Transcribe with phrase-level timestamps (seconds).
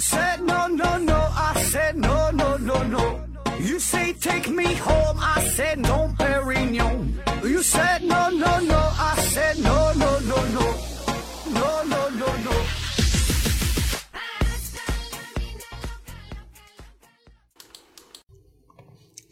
[0.00, 3.20] Said no, no, no, I said no, no, no, no.
[3.60, 7.14] You say take me home, I said no, Perignon.
[7.42, 10.74] You said no, no, no, I said no, no, no, no.
[11.52, 12.52] No, no, no, no.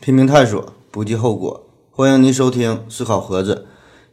[0.00, 1.68] 拼命探索，不计后果。
[1.92, 3.68] 欢迎您收听思考盒子。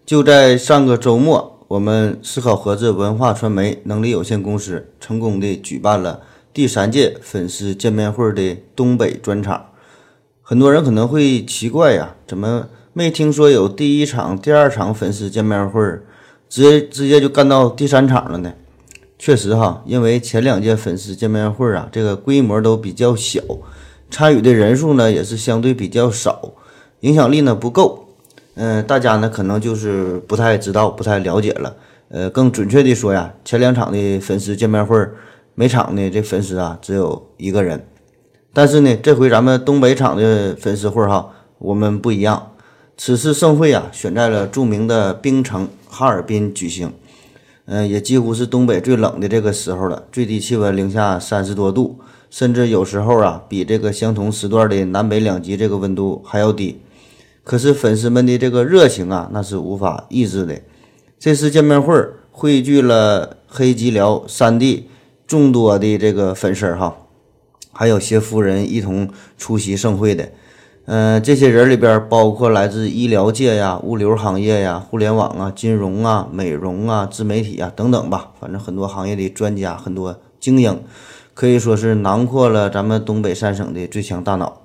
[0.06, 6.22] 就在上个周末，我们思考盒子文化传媒能力有限公司成功的举办了
[6.54, 9.72] 第三届粉丝见面会的东北专场。
[10.44, 15.82] 很多人可能会奇怪呀，怎么没听说有第一场、第二场粉丝见面会，
[16.48, 18.54] 直接直接就干到第三场了呢？
[19.18, 23.42] 确实哈，因为前两届粉丝见面会啊，这个规模都比较小，
[24.12, 26.54] 参与的人数呢也是相对比较少，
[27.00, 28.06] 影响力呢不够。
[28.56, 31.76] 嗯、大家呢可能就是不太知道、不太了解了。
[32.10, 34.96] 呃，更准确的说呀，前两场的粉丝见面会，
[35.56, 37.88] 每场呢这粉丝啊只有一个人。
[38.54, 42.52] 但是呢，这回咱们东北场的粉丝会哈，我们不一样。
[42.96, 46.94] 此次盛会啊，选在了著名的冰城哈尔滨举行。
[47.66, 51.98] 嗯，也几乎是东北最冷的这个时候了，最低气温零下三十多度，
[52.30, 56.80] 甚至有时候啊，比这个相同时段的南北两极这个温度还要低。
[57.44, 60.62] 可是粉丝们的这个热情啊，那是无法抑制的。
[61.18, 61.96] 这次见面会
[62.30, 64.90] 汇聚了黑吉辽三地
[65.26, 66.96] 众多的这个粉丝儿哈，
[67.72, 70.30] 还有些夫人一同出席盛会的。
[70.86, 80.84] 嗯、这些人里边儿包括来自医疗界呀、物流行业呀、互联网啊、金融啊、美容啊、自媒体啊等等吧，反正很多行业的专家、很多精英，
[81.34, 84.62] 可以说是囊括了咱们东北三省的最强大脑。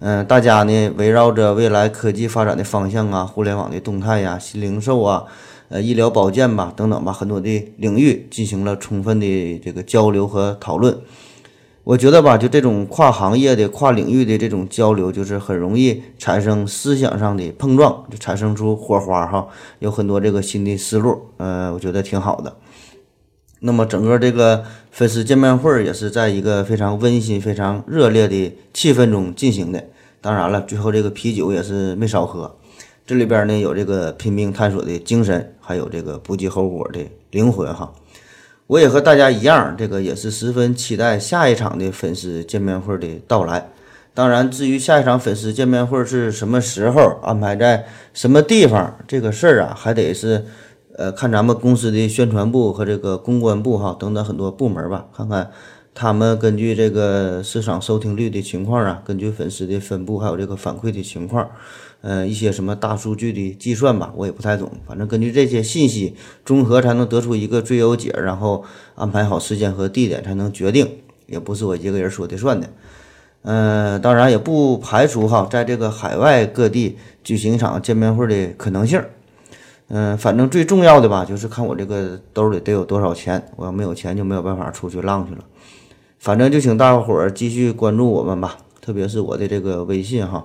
[0.00, 5.24] 嗯、大家呢围绕着未来科技发展的方向啊、互联网的动态呀、新零售啊、
[5.68, 10.98] 呃医疗保健吧等等吧，很多的领域进行了充分的这个交流和讨论。
[11.84, 19.46] 我觉得吧，就这种跨行业的、跨领域的这种交流，就是很容易产生思想上的碰撞，就产生出火花哈，
[19.78, 22.56] 有很多这个新的思路，呃，我觉得挺好的。
[23.60, 29.84] 那么整个这个粉丝见面会也是在一个非常温馨、非常热烈的气氛中进行的。
[30.20, 32.56] 当然了，最后这个啤酒也是没少喝。
[33.06, 37.00] 这里边呢有这个拼命探索的精神，还有这个不计后果的
[37.30, 37.92] 灵魂哈。
[38.66, 43.70] 我也和大家一样，这个也是十分期待下一场的粉丝见面会的到来。
[44.12, 50.44] 当然，至于下一场粉丝见面会是什么时候安排在什么地方，这个事儿啊，还得是
[50.96, 55.52] 呃看咱们公司的宣传部和这个公关部哈等等很多部门吧，看看
[55.94, 61.48] 他们根据这个市场收听率的情况啊，根据粉丝的分布还有这个反馈的情况，
[62.06, 68.62] 呃一些什么大数据的计算吧，我也不太懂，反正根据这些信息综合才能得出一个最优解，然后
[68.94, 70.88] 安排好时间和地点才能决定，
[71.26, 72.68] 也不是我一个人说的算的。
[73.42, 79.02] 嗯，当然也不排除哈，在这个海外各地举行一场见面会的可能性。
[79.88, 83.44] 嗯，反正最重要的吧，就是看我这个兜里得有多少钱。
[83.56, 85.44] 我要没有钱，就没有办法出去浪去了。
[86.18, 90.44] 反正就请大伙儿继续关注我们吧，特别是我的这个微信哈，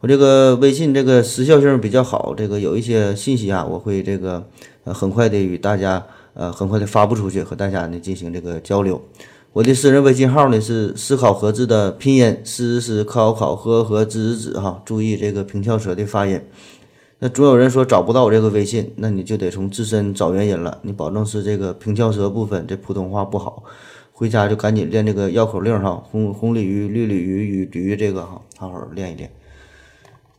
[0.00, 4.46] 我这个微信这个时效性比较好，这个有一些信息啊，我会这个
[4.84, 9.02] 呃很快的与大家呃很快的发布出去，和大家呢进行这个交流。
[9.52, 16.40] 我的私人微信号呢是思考盒子的拼音，思思考考和和子子子哈，注意这个平翘舌的发音。
[17.18, 20.78] 那总有人说找不到我这个微信，那你就得从自身找原因了。
[20.82, 23.64] 你保证是这个平翘舌部分，这普通话不好，
[24.12, 29.28] 回家就赶紧练这个绕口令哈，红红鲤鱼、绿鲤鱼、与驴这个哈，好好练一练。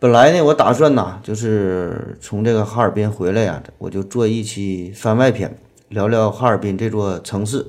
[0.01, 7.65] 本来呢，我打算呐，就是从这个哈尔滨回来呀，我就做一期番外篇，聊聊哈尔滨这座城市。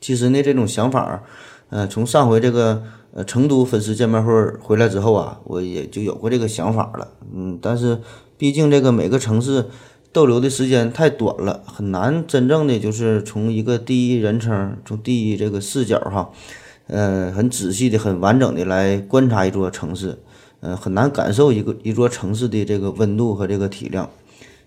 [0.00, 1.24] 其实呢，这种想法，
[1.70, 7.08] 呃，从上回这个呃成都粉丝见面会回来之后啊，我也就有过这个想法了。
[7.34, 7.98] 嗯，但是
[8.38, 9.66] 毕竟这个每个城市
[10.12, 16.30] 逗留的时间太短了，很难真正的就是从一个第一人称，从第一这个视角哈，
[16.86, 20.20] 呃，很仔细的、很完整的来观察一座城市，
[20.66, 24.10] 嗯，很难感受一个一座城市的这个温度和这个体量。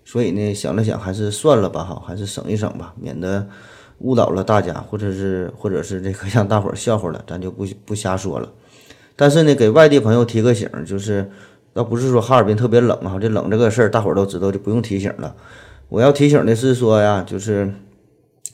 [0.04, 3.46] 所以呢，想了想，还是算了吧哈，还是省一省吧，免得。
[4.02, 8.50] 误导了大家，或者是或者是这个让大伙儿笑话了，咱就不不瞎说了。
[9.14, 11.30] 但是呢，给外地朋友提个醒，就是
[11.74, 15.36] 倒不是说哈尔滨特别冷啊，这冷这个事儿大伙儿都知道，就不用提醒了。
[15.90, 17.74] 我要提醒的是说呀，就是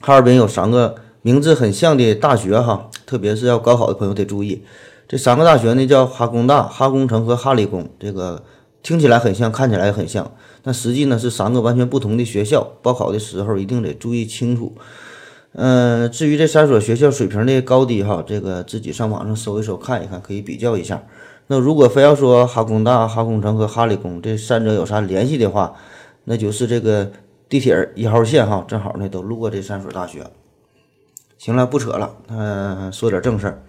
[0.01, 4.65] 哈尔滨有三个名字很像的大学哈，特别是要高考的朋友得注意，
[5.08, 8.43] 这三个大学呢叫哈工大、哈工程和哈理工，这个
[8.82, 10.32] 听起来很像，看起来很像，
[10.62, 12.67] 但实际呢是三个完全不同的学校。
[12.82, 14.75] 报考的时候一定得注意清楚。
[15.53, 21.03] 嗯，至于这三所学校水平的高低哈，这个自己上网上搜一搜看一看，可以比较一下。
[21.47, 25.75] 那如果非要说哈工大、哈工程和哈理工这三者有啥联系的话，
[26.25, 27.11] 那就是这个
[27.49, 30.26] 地铁一号线哈，正好呢都路过这三所大学。
[31.38, 33.62] 行了，不扯了，嗯，说点正事儿。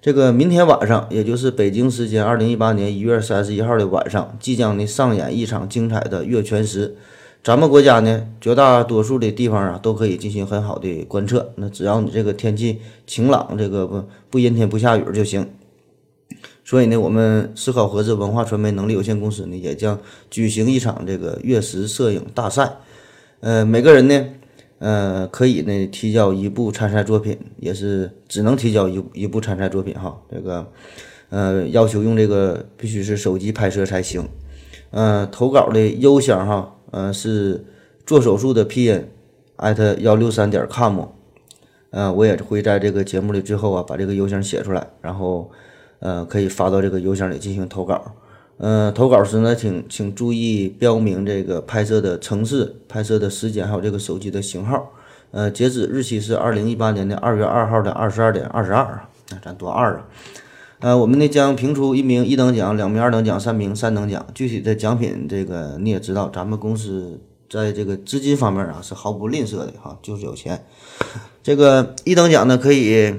[0.00, 6.94] 这个明天晚上，也就是北京时间二零一八年一月三十一号的晚上，即将呢上演一场精彩的月全食。
[7.42, 11.52] 咱们国家呢，绝大多数的地方啊，都可以进行很好的观测。
[11.56, 12.78] 那只要你这个天气
[13.08, 15.48] 晴朗，这个不不阴天不下雨就行。
[16.64, 19.98] 所以呢，我们思考盒子文化传媒能力有限公司呢，也将
[20.30, 22.70] 举行一场这个月食摄影大赛。
[23.40, 24.26] 呃，每个人呢，
[24.78, 30.20] 呃，可以呢提交一部参赛作品，也是只能提交一一部参赛作品哈。
[30.30, 30.66] 这个，
[31.30, 34.28] 呃，要求用这个必须是手机拍摄才行。
[34.90, 36.74] 呃，投稿的邮箱哈。
[36.90, 37.66] 呃，是
[38.06, 39.10] 做手术的 P N，
[39.56, 41.02] 艾特幺六三点 com，
[41.90, 45.50] 呃，我也会在这个节目的最后啊，把这个邮箱写出来，然后
[45.98, 48.14] 呃，可以发到这个邮箱里进行投稿。
[48.58, 54.92] 呃，投稿时呢，请请注意标明这个拍摄的城市、拍摄的时间，还有这个手机的型号。
[55.30, 60.08] 呃，截止日期是二零一八年的二月二号的二十二点二十二啊，那咱多二啊。
[60.80, 64.26] 呃，我们呢将评出一名一等奖、两名二等奖、三名三等奖。
[64.34, 70.64] 具体的奖品，这个你也知道，咱们公司在这个资金方面啊是毫不吝啬的哈，就是有钱。
[71.44, 73.14] 这个一等奖呢，可以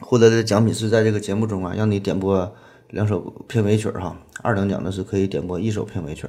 [0.00, 2.54] 获得的奖品是在这个节目中啊，让你点播
[2.90, 4.16] 两首片尾曲哈。
[4.46, 6.28] 二等奖呢是可以点播一首片尾曲。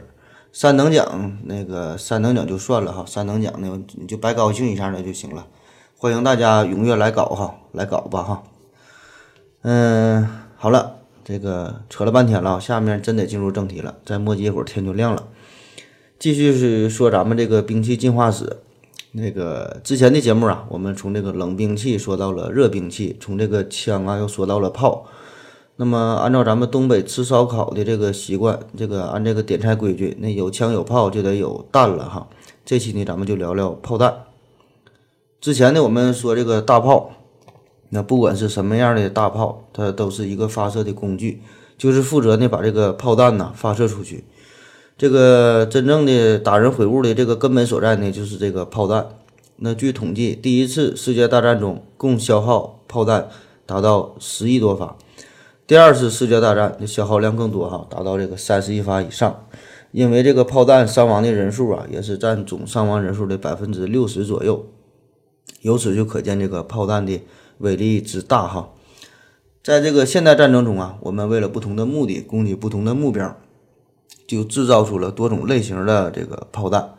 [0.52, 5.46] 三等奖那个三等奖就算了哈，三等奖呢你就白高兴一下那就行了。
[5.96, 8.44] 欢迎大家踊跃来搞哈，来搞吧哈。
[9.62, 13.96] 嗯，好了，这个扯了半天了，下面真得进入正题了。
[14.04, 15.28] 再磨叽一会儿，天就亮了。
[16.18, 18.58] 继续是说咱们这个兵器进化史。
[19.12, 25.06] 那个之前的节目啊，我们从这个冷兵器说到了热兵器，从这个枪啊又说到了炮。
[25.77, 32.27] 那么按照咱们东北吃烧烤的这个习惯，这个按这个点菜规矩，那有枪有炮就得有弹了哈。
[32.65, 34.25] 这期呢，咱们就聊聊炮弹。
[35.39, 37.12] 之前呢，我们说这个大炮。
[37.89, 41.41] 那不管是什么样的大炮，它都是一个发射的工具，
[41.77, 44.25] 就是负责呢把这个炮弹呢发射出去。
[44.97, 49.07] 这个真正的打人毁物的这个根本所在呢，就是这个炮弹。
[49.56, 53.29] 那据统计，第一次世界大战中共消耗炮弹
[53.65, 54.97] 达到十亿多发，
[55.68, 59.46] 第二次世界大战的消耗量更多哈，达到这个三十亿发以上。
[59.92, 64.66] 因为这个炮弹伤亡的人数啊，也是占总伤亡人数的百分之六十左右。
[65.62, 67.22] 由此就可见这个炮弹的。
[67.60, 68.69] 威力之大哈，
[69.64, 73.36] 在这个现代战争中啊，我们为了不同的目的攻击不同的目标，
[74.28, 76.94] 就制造出了多种类型的这个炮弹。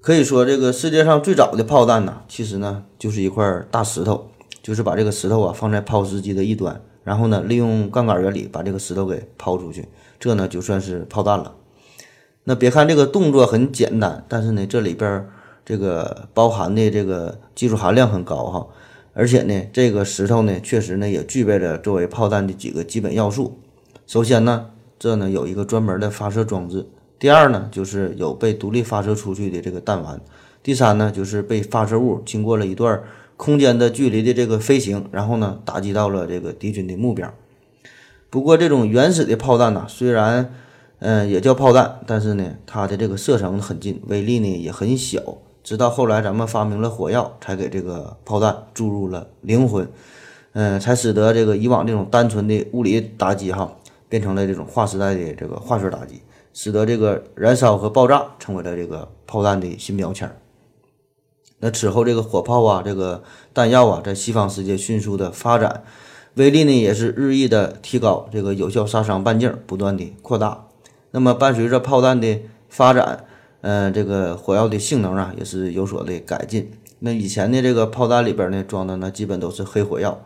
[0.00, 4.30] 可以说，这个世界上最早的炮弹呢，其实呢就是一块大石头，
[4.62, 9.86] 就是把这个石头啊放在抛石机的一端，然后呢利用杠杆原理把这个石头给抛出去，
[10.18, 11.54] 这呢就算是炮弹了。
[12.42, 15.28] 那别看这个动作很简单，但是呢这里边
[15.64, 18.66] 这个包含的这个技术含量很高哈。
[19.18, 23.58] 而且呢，这个石头呢，确实呢也具备了作为炮弹的几个基本要素。
[24.06, 24.66] 首先呢，
[24.98, 26.80] 这呢有一个专门的发射装置；
[27.18, 30.18] 第二呢，就是有被独立发射出去的这个弹丸；
[30.62, 33.00] 第三呢，就是被发射物经过了一段
[33.36, 37.32] 空间的距离的这个飞行，然后呢打击到了这个敌军的目标。
[38.30, 40.52] 不过，这种原始的炮弹呢，虽然
[40.98, 45.20] 嗯也叫炮弹，但是呢它的这个射程很近，威力呢也很小。
[45.62, 49.88] 直到后来，咱们发明了火药，才给这个炮弹注入了灵魂，
[50.52, 53.76] 嗯，才使得这个以往这种单纯的物理打击哈，
[54.08, 60.30] 变成了这种划时代的这个化学打击，使得这个燃烧和爆炸成为了这个炮弹的新标签。
[61.60, 63.22] 那此后，这个火炮啊，这个
[63.52, 65.84] 弹药啊，在西方世界迅速的发展，
[66.34, 70.66] 威力呢也是日益的提高，这个有效杀伤半径不断的扩大。
[71.12, 73.24] 那么，伴随着炮弹的发展。
[73.62, 76.70] 嗯，这个火药的性能啊，也是有所的改进。
[77.00, 80.20] 那以前的这个炮弹里边呢，装的呢基本都是黑火药。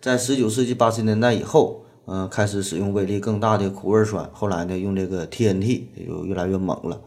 [0.00, 4.30] 在十九世纪八十年代以后，嗯，开始使用威力更大的苦味酸。
[4.32, 6.98] 后来呢，用这个 TNT 也就越来越猛了。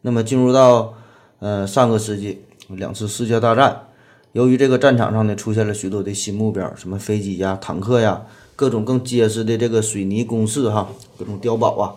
[0.00, 0.94] 那么进入到
[1.40, 3.88] 呃上个世纪，两次世界大战，
[4.32, 8.22] 由于这个战场上呢出现了许多的新目标，什么飞机呀、坦克呀，
[8.56, 11.94] 各种更结实的这个水泥工事哈，各种碉堡啊。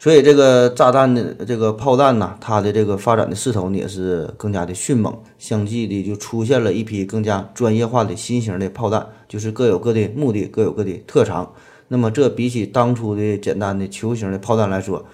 [0.00, 11.52] 所以这个炸弹的这个炮弹呢，它的这个发展的势头呢也是更加的迅猛，相继的就出现了一批更加专业化的新型的炮弹，就是各有各的目的，各有各的特长。
[11.88, 15.04] 那么这比起当初的简单的球形的炮弹来说，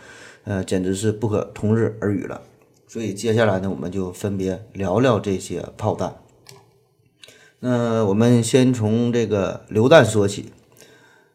[0.44, 2.40] 呃，简直是不可同日而语了。
[2.94, 6.14] 所以接下来呢，我们就分别聊聊这些炮弹。
[7.58, 10.52] 那我们先从这个榴弹说起。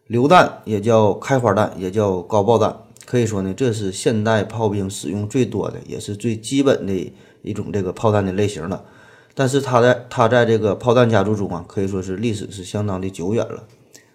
[0.08, 2.74] 榴弹也叫开花弹，也叫高爆弹，
[3.06, 8.86] 可以说呢，这是现代炮兵使用最多的，也是最基本的一种这个炮弹的类型了。
[9.34, 13.66] 但是它在它在这个炮弹家族中啊，可以说是历史是相当的久远了。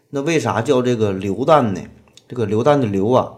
[0.08, 1.82] 那为啥叫这个榴弹呢？
[2.26, 3.34] 这个榴弹的榴啊，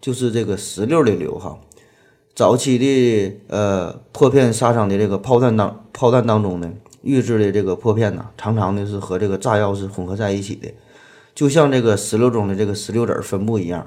[0.00, 1.58] 就是这个石榴的榴哈。
[2.40, 10.72] 早期的呃破片杀伤的这个炮弹当炮弹当中呢，预制的这个破片呢，常常呢是和这个炸药是混合在一起的，
[11.34, 13.86] 就像这个石榴中的这个石榴籽分布一样。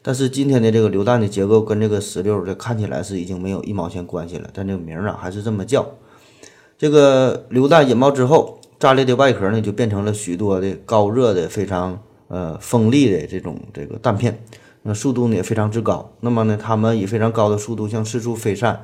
[0.00, 5.84] 但是今天的这个榴弹的结构跟这个石榴这看起来是已经没有一毛钱关系了，但这个名儿啊还是这么叫。
[6.78, 14.40] 这个榴弹引爆之后，炸裂的外壳呢就变成了许多的高热的、非常呃锋利的这种这个弹片，
[14.88, 16.10] 那速度呢也非常之高。
[16.20, 18.80] 那么呢，它们以非常高的速度向四处飞散，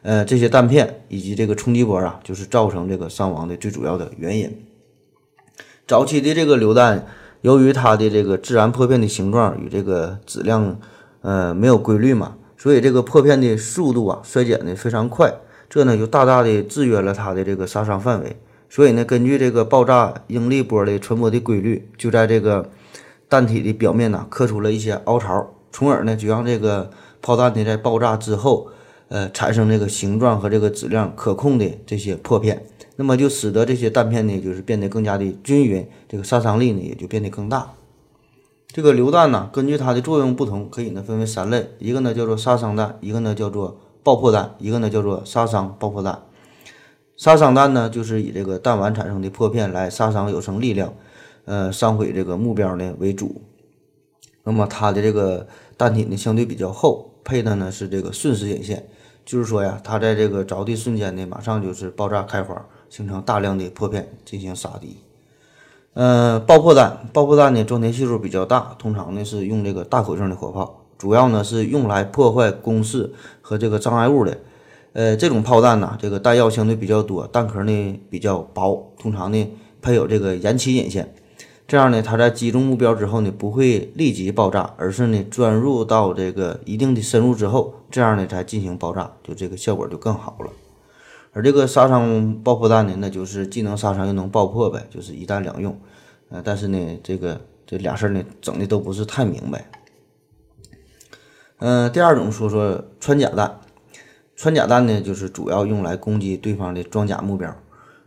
[0.00, 4.64] 呃，这些弹片以及这个冲击波啊，就是造成这个伤亡的最主要的原因。
[5.86, 7.06] 早期的这个榴弹，
[7.42, 10.78] 由于它的这个自然破片的形状与这个质量
[11.20, 15.34] 呃没有规律嘛，所以这个破片的速度啊衰减的非常快。
[15.68, 18.36] 这呢就大大的制约了它的这个杀伤范围，
[18.68, 22.70] 所以呢，根据这个爆炸应力波的传播的规律，就在这个
[23.32, 26.90] 弹体的表面呢刻出了一些凹槽，从而呢就让这个
[27.22, 28.68] 炮弹呢在爆炸之后，
[29.08, 37.72] 呃，产生这个形状和这个质量可控的这些破片，那么就使得这些弹片呢就是变得更加的均匀，这个杀伤力呢也就变得更大。
[38.68, 43.78] 这个榴弹呢，根据它的作用不同，可以呢分为三类，一个呢叫做杀伤弹，一个呢叫做。
[44.04, 46.22] 爆破弹，一个呢叫做杀伤爆破弹，
[47.16, 50.92] 杀伤弹呢就是以这个弹丸产生的破片来杀伤有生力量，
[51.44, 53.42] 呃，伤毁这个目标呢为主。
[54.44, 55.46] 那么它的这个
[55.76, 58.86] 弹体呢相对比较厚，配的呢是这个瞬时引线，
[59.24, 64.96] 就是说呀，它在这个着地瞬间呢马上就是爆炸开花，形成大量的破片进行杀敌。
[65.94, 70.78] 呃，爆破弹，爆破弹呢装填系数比较大，通常呢是用这个大口径的火炮。
[70.96, 74.38] 主要呢是用来破坏工事和这个障碍物的，
[74.92, 81.12] 呃，这种炮弹呢，这个弹药相对比较多，弹壳呢比较薄，通常呢配有这个延期引线，
[81.72, 90.50] 这样呢，它在击中目标之后呢，不会立即爆炸，而是呢钻入到这个一定的深入之后，这样呢才进行爆炸，就这个效果就更好了。
[91.32, 95.74] 而这个杀伤爆破弹呢，那就是既能杀伤又能爆破呗，就是一弹两用，
[96.28, 99.64] 呃，但是呢，这个这俩事儿呢整的都不是太明白。
[101.60, 103.60] 嗯，第二种说说穿甲弹，
[104.36, 107.56] 穿甲弹呢，就是主要用来攻击对方的装甲目标。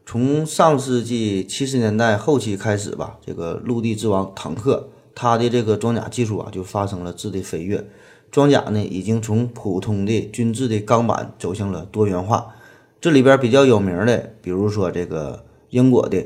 [0.06, 7.84] 从上世纪七十年代后期开始吧，这个陆地之王坦克，它的这个装甲技术啊，就发生了质的飞跃。
[8.30, 12.54] 装甲呢，已经从普通的军制的钢板走向了多元化。
[13.02, 16.24] 这里边比较有名的，比如说这个英国的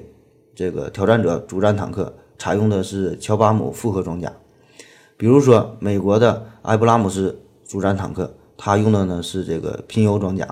[0.53, 4.33] 这个挑战者主战坦克，采用的是乔巴姆复合装甲。
[5.15, 10.45] 比如说，美国的埃布拉姆斯主战坦克，它用的呢是这个拼油装甲；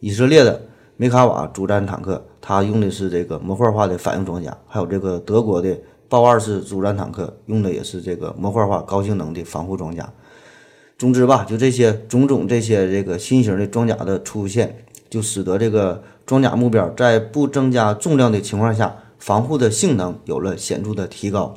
[0.00, 0.62] 以色列的
[0.96, 5.76] 梅卡瓦主战坦克，它用的是这个模块化的反应装甲；还有这个德国的
[6.08, 10.08] 豹二式主战坦克，用的也是这个模块化高性能的防护装甲。
[10.96, 21.54] 总之吧，就这些种种这些这个新型的装甲的出现，就使得这个装甲目标在不增加重量的情况下，防护的性能有了显著的提高。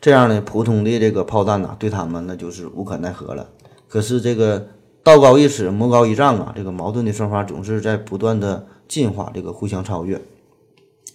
[0.00, 3.48] 这样呢，普通的这个炮弹呐，对他们那就是无可奈何了。
[3.88, 4.68] 可是这个
[5.02, 10.20] 道高一尺，魔高一丈啊，这个矛盾的双方总是在不断的进化，这个互相超越。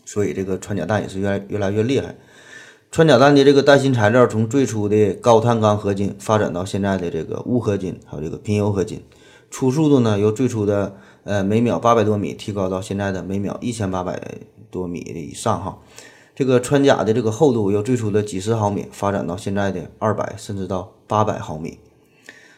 [0.05, 2.15] 所以这个穿甲弹也是越来越来越厉害。
[2.91, 9.03] 穿甲弹的这个弹芯材料从最初的高碳钢合金发展到现在的这个钨合金，还有这个拼铀合金。
[9.51, 14.39] 初速度呢，由最初的呃每秒八百多米提高到现在的每秒一千八百
[14.71, 15.77] 多米的以上哈。
[16.33, 21.79] 这个穿甲的这个厚度由最初的几十毫米发展到现在的二百甚至到八百毫米，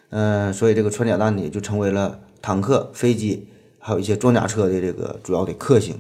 [0.10, 3.48] 嗯，所以这个穿甲弹呢就成为了坦克、飞机
[3.80, 6.00] 还有一些装甲车的这个主要的克星。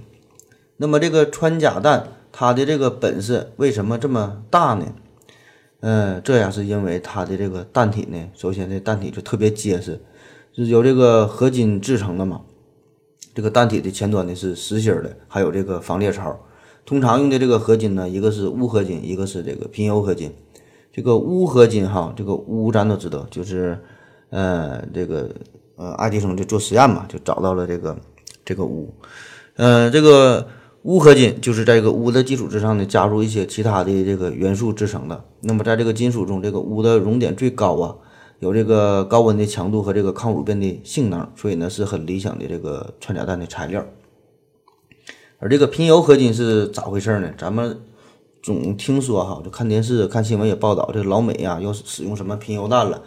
[0.77, 4.85] 那么这个穿甲弹它的这个本事为什么这么大呢？
[5.81, 9.99] 嗯，这也是因为它的这个弹体呢，首先这弹体就特别结实，
[10.53, 12.41] 是由这个合金制成的嘛。
[13.35, 16.39] 这个弹体的前端呢是实心的，还有这个防裂槽。
[16.85, 20.33] 通常用的这个合金呢，一个是钨合金，一个是这个拼铀合金。
[20.91, 23.77] 这个钨合金哈，这个钨咱都知道，就是
[24.29, 25.29] 呃这个
[25.75, 27.97] 呃爱迪生就做实验嘛，就找到了这个
[28.43, 28.87] 这个钨。
[29.55, 30.47] 呃，这个
[30.83, 35.23] 钨合金就是在这个钨的基础之上呢，加入一些其他的这个元素制成的。
[35.41, 37.95] 那么在这个金属中，这个钨的熔点最高啊，
[38.39, 43.83] 有这个高温的强度和这个抗辱变的性能，所以呢是很理想的这个穿甲弹的材料。
[45.39, 47.31] 而这个贫铀合金是咋回事呢？
[47.37, 47.79] 咱们
[48.41, 53.01] 总听说哈，就看电视、看新闻也报道，这老美呀要使用什么贫铀弹了。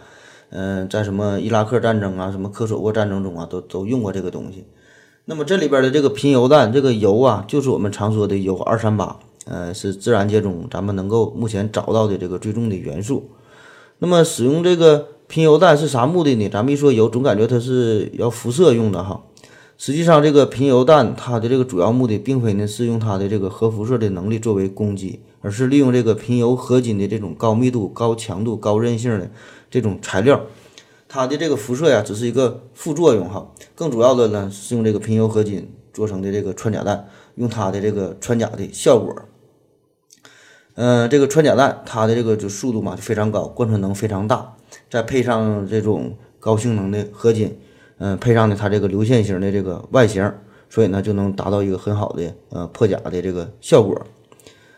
[0.51, 4.65] 嗯，在什么伊拉克战争啊、什么科索沃战争中啊，都都用过这个东西。
[5.25, 13.29] 那么这里边的这个贫铀弹，这个铀啊，就是我们常说的铀二三八，呃，是自然界中咱们能够目前找到的这个最重的元素。
[13.99, 16.49] 那么使用这个贫铀弹是啥目的呢？
[16.49, 19.21] 咱们一说铀，总感觉它是要辐射用的哈。
[19.83, 29.31] 实际上，这个贫铀弹它的这个主要目的，并非呢是用它的这个核辐射的能力作为攻击，而是利用这个贫铀合金的这种高密度、高强度、高韧性的。
[29.71, 30.39] 这种材料，
[31.07, 33.51] 它的这个辐射呀，只是一个副作用哈。
[33.73, 39.15] 更主要的呢，是用这个贫铀合金做成的这个穿甲弹，用它的这个穿甲的效果。
[40.75, 44.53] 嗯，这个穿甲弹它的这个就速度嘛就非常高，贯穿能非常大，
[44.91, 47.57] 再配上这种高性能的合金，
[48.03, 50.33] 嗯，配上呢它这个流线型的这个外形，
[50.71, 54.01] 所以呢就能达到一个很好的呃破甲的这个效果。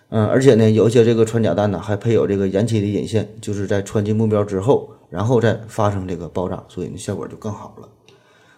[0.10, 7.88] 嗯，而且呢，有一些这个穿甲弹呢，还配有这个延期的引线，就是在穿进目标之后，然后再发生这个爆炸，所以呢效果就更好了。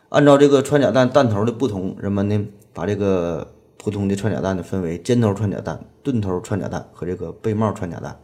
[0.10, 8.18] 按照这个穿甲弹弹头的不同，人们呢把这个普通的穿甲弹呢分为尖头穿甲弹、钝头穿甲弹和这个背帽穿甲弹。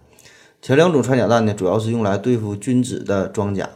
[0.59, 3.69] 前两种穿甲弹呢，主要是用来对付君子的装甲，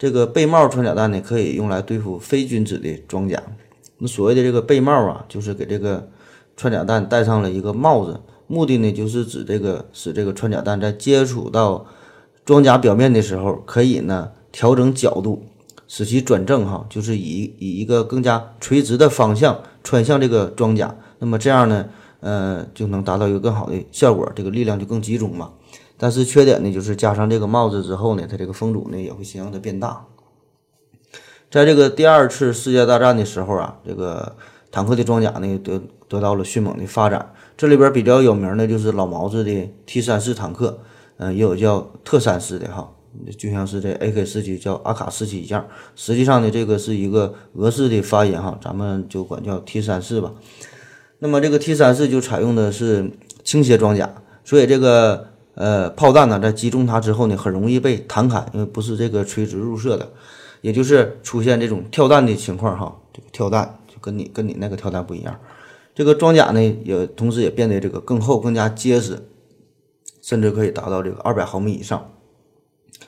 [0.00, 3.38] 这个背帽穿甲弹呢，可以用来对付非君子的装甲。
[3.98, 6.08] 那所谓的这个背帽啊，就是给这个
[6.56, 8.18] 穿甲弹戴上了一个帽子。
[8.46, 11.84] 目的呢，就是指这个使这个穿甲弹在接触到
[12.46, 15.44] 装甲表面的时候，可以呢调整角度，
[15.86, 20.96] 使其转正哈，就是以以一个更加垂直的方向穿向这个装甲。
[21.18, 21.86] 那么这样呢，
[22.20, 25.50] 呃，就能达到一个更好的效果，这个力量就更集中嘛。
[26.02, 30.06] 但是缺点呢，就是加上这个帽子之后呢，它这个风阻呢也会相应的变大。
[31.50, 34.34] 在这个第二次世界大战的时候啊，这个
[34.70, 37.34] 坦克的装甲呢得得到了迅猛的发展。
[37.54, 40.78] 这里边比较有名的就是老毛子的 T 三式坦克，
[41.18, 42.90] 嗯，也有叫特三式的哈，
[43.36, 45.66] 就像是这 AK 四七叫阿卡四七一样。
[45.94, 50.32] 实际上呢，这个是一个俄式的发音哈，咱们就管叫 T 三式吧。
[51.18, 53.10] 那么这个 T 三式就采用的是
[53.44, 54.08] 倾斜装甲，
[54.42, 55.29] 所以这个
[55.60, 60.08] 呃炮弹呢在击中它之后呢，很容易被弹开，因为不是这个垂直入射的，
[60.62, 62.96] 也就是出现这种跳弹的情况哈。
[63.12, 65.38] 这个跳弹就跟你跟你那个跳弹不一样。
[65.94, 69.18] 这个装甲呢，也同时也变得这个更厚、更加结实，
[70.22, 72.10] 甚至可以达到这个二百毫米以上。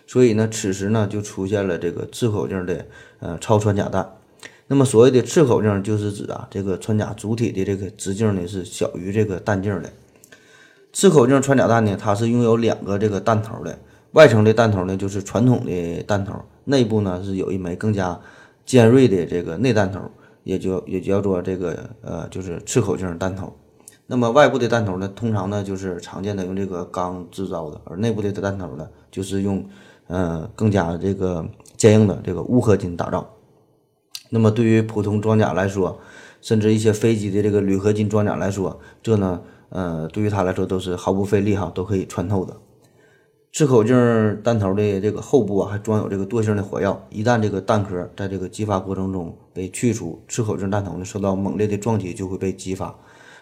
[0.06, 2.84] 所以呢，此时呢就出现了这个刺口径的
[3.20, 4.18] 呃超穿甲弹。
[4.66, 9.90] 那么所谓的刺口径，就是指啊这个穿甲主体的这个直径呢是小于这个弹径的。
[10.92, 13.78] 刺口径穿甲弹呢，它是拥有两个这个弹头的，
[14.12, 18.20] 外层的弹头呢就是传统的弹头，内部呢是有一枚更加
[18.64, 20.00] 尖锐的这个内弹头。
[20.44, 23.52] 也就也叫做这个呃，就是刺口径弹头。
[24.09, 29.64] 那么外部的弹头呢，通常呢就是常见的用这个钢制造的，而内部的弹头呢，就是用
[30.09, 33.24] 呃更加这个坚硬的这个钨合金打造。
[34.31, 36.00] 那么对于普通装甲来说，
[36.40, 39.40] 甚至一些飞机的这个铝合金装甲来说，这呢
[39.72, 42.56] 呃对于它来说都是毫不费力哈，都可以穿透的。
[43.54, 43.94] 刺口径
[44.42, 47.06] 弹头的这个后部啊，还装有这个惰性的火药。
[47.11, 52.94] 一旦这个弹壳在这个激发过程中被去除，刺口径弹头呢受到猛烈的撞击就会被激发。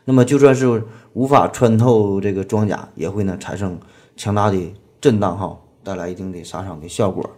[0.05, 3.79] 那么就算是无法穿透这个装甲，也会呢产生
[4.17, 7.31] 强大的震荡哈，带来一定的杀伤的效果。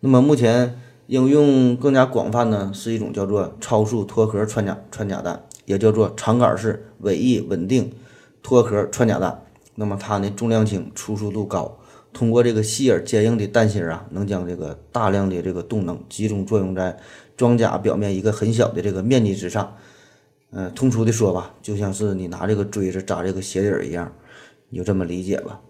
[0.00, 7.90] 那么目前应用更加广泛呢，是一种叫做超速脱壳穿甲穿甲弹，也叫做长杆式尾翼稳定
[8.46, 9.42] 脱壳穿甲弹。
[9.74, 11.76] 那么它呢重量轻，出速度高。
[12.12, 16.96] 通过这个细而坚硬的弹芯啊，能将这个大量的这个动能集中作用在
[17.36, 19.74] 装甲表面一个很小的这个面积之上。
[20.52, 24.12] 嗯，通俗的说吧，就像是你拿这个锥子扎这个鞋底儿一样，
[24.68, 25.60] 你就这么理解吧。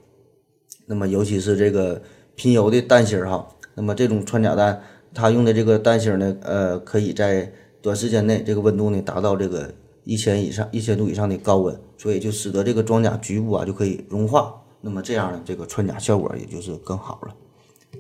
[0.85, 2.03] 那么，尤其是这个
[2.35, 4.83] 贫铀的弹芯儿哈，那么这种穿甲弹，
[5.15, 9.73] 它用的这个弹芯呢，呃，可以在短时间内这个温度呢达到这个
[10.07, 14.63] 一千以上、一千度以上的高温，所以就使得这个装甲局部啊就可以融化。
[14.81, 17.37] 那么这样呢，这个穿甲效果也就是更好了。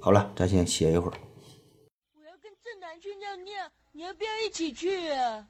[0.01, 1.19] 好了，咱先歇一会儿。
[2.15, 5.49] 我要跟正南去尿尿，你要不要一起去啊？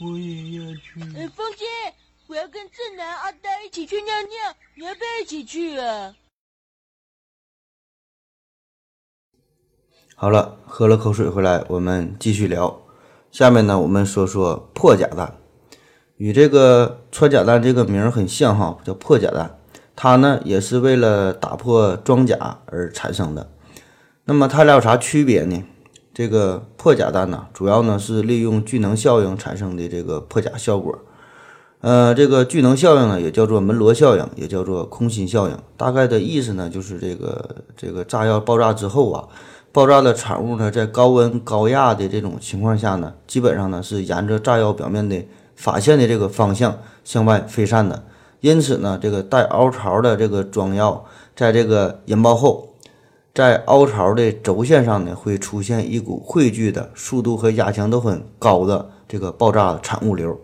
[0.00, 1.00] 我也要去。
[1.16, 1.64] 哎，风姐，
[2.28, 6.14] 我要跟正南、阿呆一起去尿尿，你要不要一起去啊？
[10.14, 12.80] 好了，喝了口水回来，我们继续聊。
[13.32, 15.37] 下面呢，我们说说破甲弹，
[16.18, 19.56] 与这个穿甲弹这个名儿很像哈，叫破甲弹。
[19.96, 23.48] 它呢也是为了打破装甲而产生的，
[24.26, 25.64] 那么它俩有啥区别呢？
[26.14, 30.96] 这个破甲弹呢，主要呢是利用聚能效应产生的这个破甲效果，
[31.80, 35.56] 呃，这个聚能效应呢，也叫做门罗效应，也叫做空心效应。
[35.76, 39.28] 大概的意思呢，就是这个这个炸药爆炸之后啊，
[39.72, 45.24] 爆炸的产物呢，在高温高压的这种情况下呢，基本上呢是沿着炸药表面的
[45.58, 48.04] 发线的这个方向向外飞散的。
[48.40, 52.68] 因此呢，这个带凹槽的这个装药，在这个引爆后，
[53.34, 60.38] 在凹槽的轴线上呢，会出现一股汇聚的速度和压强都很高的这个爆炸产物流。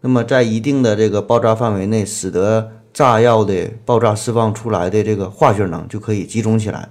[0.00, 6.88] 那么在一定的这个爆炸范围内，使得炸药的爆炸释放出来的这个化学能就可以集中起来。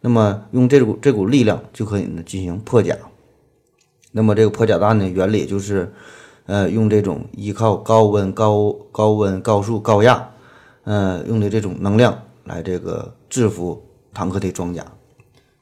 [0.00, 2.96] 那么用这股这股力量就可以呢进行破甲。
[4.12, 5.92] 那么这个破甲弹呢，原理就是，
[6.50, 10.30] 呃，用这种依靠高温、高高温、高速、高压，
[10.82, 13.80] 呃，用的这种能量来这个制服
[14.12, 14.84] 坦克的装甲。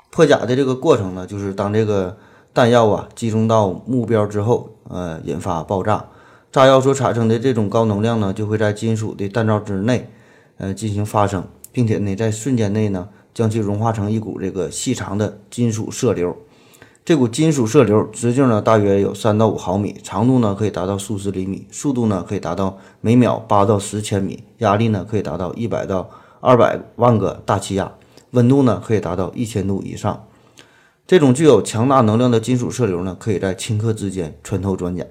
[0.09, 2.17] 破甲的这个过程呢，就是当这个
[2.55, 6.03] 弹药啊集中到目标之后，呃，引发爆炸。
[6.51, 10.09] 炸药所产生的这种高能量呢，就会在金属的弹罩之内，
[10.57, 16.35] 呃，进行发生，并且呢，在瞬间内呢，将其融化成一股这个细长的金属射流。
[17.09, 26.11] 这股金属射流直径呢，大约有三到五毫米，长度呢可以达到数十厘米，速度呢可以达到每秒八到十千米，压力呢可以达到一百到
[26.43, 27.91] 二百万个大气压，
[28.33, 30.27] 温度呢可以达到一千度以上。
[31.07, 35.03] 这种具有强大能量的金属射流呢，可以在顷刻之间穿透装甲，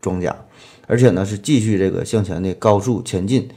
[0.00, 0.34] 装甲。
[0.88, 3.48] 而且呢，是继续这个向前的高速前进，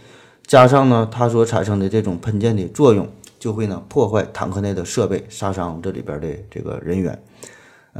[0.46, 3.08] 加上呢，它所产生的这种喷溅的作用，
[3.40, 7.20] 就会呢破坏坦克内的设备，杀伤这里边的这个人员。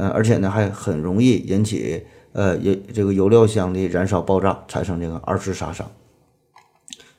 [0.00, 5.86] 呃，而且呢，还很容易引起呃油这个油料箱的燃烧爆炸，产生这个二次杀伤。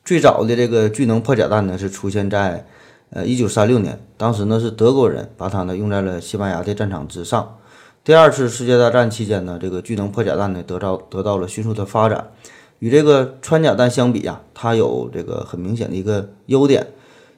[0.04, 2.66] 最早的这个聚能破甲弹呢，是出现在
[3.12, 7.60] 呃一九三六年，当时呢是德国人把它呢用在了西班牙的战场之上。
[8.04, 12.32] 第二次世界大战期间呢，这个聚能破甲弹呢得到得到了迅速的发展。
[12.80, 16.88] 与这个穿甲弹相比呀，它有这个很明显的一个优点，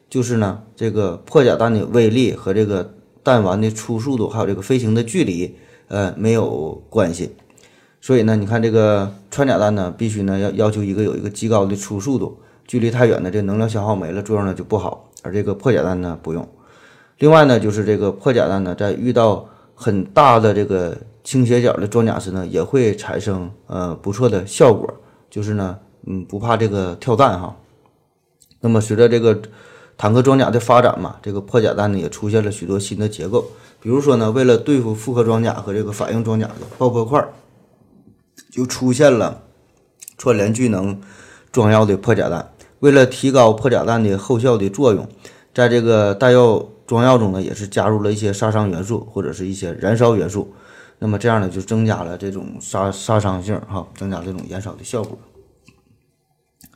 [0.09, 5.55] 就是呢，这个破甲弹的威力和这个弹丸的初速度还有这个飞行的距离，
[5.87, 7.35] 呃，没有关系。
[8.01, 15.09] 所以呢，你看这个穿甲弹呢，必须呢要要求一个有一个极高的初速度，距离太远呢，这能量消耗没了，作用呢就不好。
[15.21, 16.45] 而这个破甲弹呢不用。
[17.19, 24.93] 另外呢，就是这个破甲弹呢，在遇到很大的这个倾斜角的装甲时呢，也会产生呃不错的效果，
[25.29, 27.55] 就是呢，嗯，不怕这个跳弹哈。
[28.59, 29.41] 那么随着这个
[30.03, 33.47] 坦克装甲的发展嘛，这个破甲弹呢也出现了许多新的结构，
[33.79, 37.25] 比如说呢，为了对付复合装甲和这个反应装甲的爆破块，
[38.51, 39.43] 就出现了
[40.17, 40.99] 串联聚能
[41.53, 42.51] 装药的破甲弹。
[42.81, 45.07] 为了提高破甲弹的后效的作用，
[45.53, 46.67] 在这个弹药。
[46.85, 50.53] 装药中呢，也是加入了一些杀伤元素或者是一些燃烧元素，
[50.99, 55.17] 那么这样呢，就增加了这种杀杀伤性哈，增加这种燃烧的效果。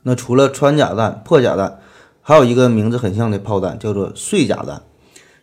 [0.03, 1.81] 那除了穿甲弹、破甲弹，
[2.27, 4.81] 还有一个名字很像的炮弹，叫做碎甲弹。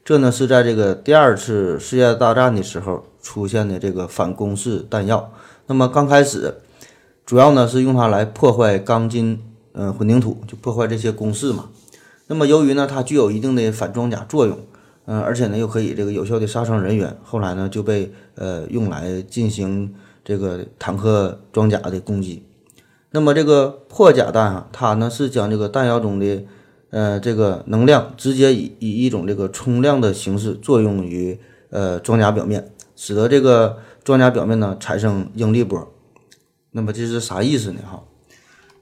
[0.05, 5.33] 这呢是在这个第二次世界大战的时候出现的这个反攻式弹药。
[5.67, 6.57] 那么刚开始，
[7.25, 9.43] 主要呢是用它来破坏钢筋、
[9.73, 11.71] 嗯混凝土，就破坏这些工事嘛。
[12.27, 14.59] 那么，由于呢，它具有一定的反装甲作用，
[15.07, 22.45] 嗯，而且呢，又可以这个有效的杀伤人员，后来呢，就被呃用来进行这个坦克装甲的攻击。
[23.13, 26.45] 那么，这个破甲弹啊，它呢是将这个弹药中的
[26.95, 31.37] 呃这个能量直接以以一种这个冲量的形式作用于
[31.71, 35.93] 呃装甲表面，使得这个装甲表面呢产生应力波。
[36.71, 37.81] 那么这是啥意思呢？
[37.91, 38.01] 哈？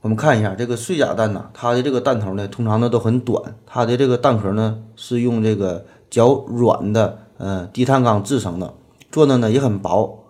[0.02, 8.74] 我们看一下这个碎甲弹呢，它的这个弹头呢，通常呢都很短，它的这个弹壳呢是用这个较软的呃低碳钢制成的，
[9.10, 10.24] 做的呢也很薄。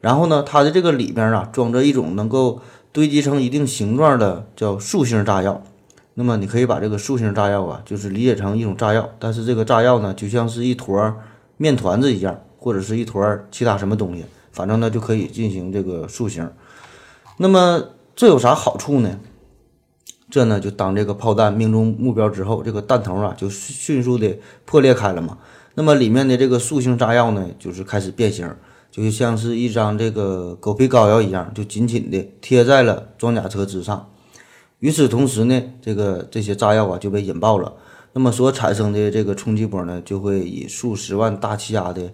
[0.00, 5.62] 然后呢，它的这个里边啊装着一种能够堆积成一定形状的叫塑形炸药。
[6.20, 11.14] 那么你可以把这个塑形炸药啊，就是理解成一种炸药，但是这个炸药呢就像是一坨
[11.56, 16.50] 面团子一样，或者是一坨其他什么东西，反正呢就可以进行这个塑形。
[17.36, 17.84] 那么
[18.16, 19.20] 这有啥好处呢？
[20.28, 25.38] 这呢，就当这个炮弹命中目标之后，这个弹头啊就迅速的破裂开了嘛。
[25.74, 28.52] 那么里面的这个塑形炸药呢，就是开始变形，
[28.90, 34.10] 就像是一张这个狗皮膏药一样，就紧紧的贴在了装甲车之上。
[34.80, 37.72] 与此同时呢，这个这些炸药啊就被引爆了。
[38.12, 42.10] 那么所产生的这个冲击波呢，就会以数十万大气压的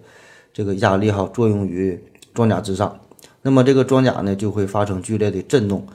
[0.53, 1.99] 这个压力哈作用于
[2.33, 2.99] 装甲之上。
[3.41, 5.85] 那么这个装甲呢就会发生剧烈的震动，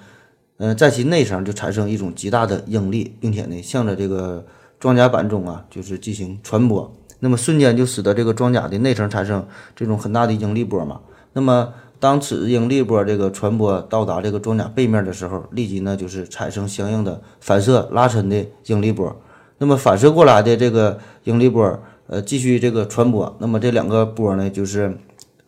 [0.59, 4.45] 嗯，在其内层就产生一种极大的应力，并且呢向着这个
[4.79, 11.01] 装甲板中啊就是进行传播，那么瞬间就使得这个装甲的内层产生这种很大的应力波嘛。
[11.33, 19.15] 那么当此应力波这个传播到达这个装甲背面的时候，立即呢就是产生相应的反射拉伸的应力波。
[19.59, 24.97] 那么反射过来的这个应力波，呃，继续这个传播，那么这两个波呢，就是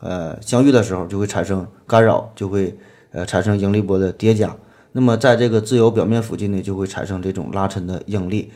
[0.00, 2.76] 呃相遇的时候就会产生干扰，就会
[3.12, 4.54] 呃产生应力波的叠加。
[4.92, 8.52] 那么在这个自由表面附近呢，就会产生这种拉伸的应力。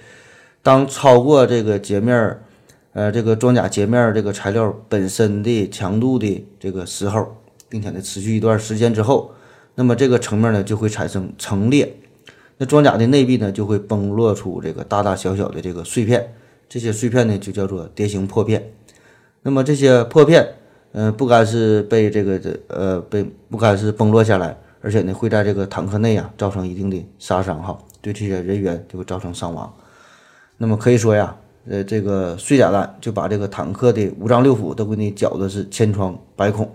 [0.62, 2.42] 当超过这个截面儿，
[2.92, 7.34] 呃，这个装甲截面这个材料本身的强度的这个时候，
[7.68, 9.32] 并且呢持续一段时间之后，
[9.74, 11.96] 那么这个层面呢就会产生层裂。
[12.58, 16.32] 那装甲的内壁呢，就会崩落出这个大大小小的这个碎片，
[16.68, 18.72] 这些碎片呢就叫做碟形破片。
[19.42, 20.54] 那么这些破片，
[20.92, 29.70] 嗯、不该是被这个这呃被不该是崩落下来，而且呢会在这个坦克内啊造成一定的杀伤哈，对这些人员就会造成伤亡。
[30.56, 31.36] 那么可以说呀，
[31.68, 36.74] 呃，这个碎甲弹就把这个坦克的五脏六腑都给你搅的是千疮百孔。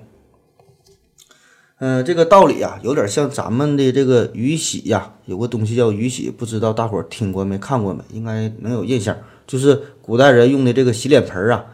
[1.84, 8.04] 嗯，这个道理啊，有点像咱们的这个鱼洗呀，有个东西叫鱼洗，不知道大伙儿听过没、看过没？
[8.14, 9.18] 应该能有印象，
[9.48, 11.66] 就是古代人用的这个洗脸盆啊。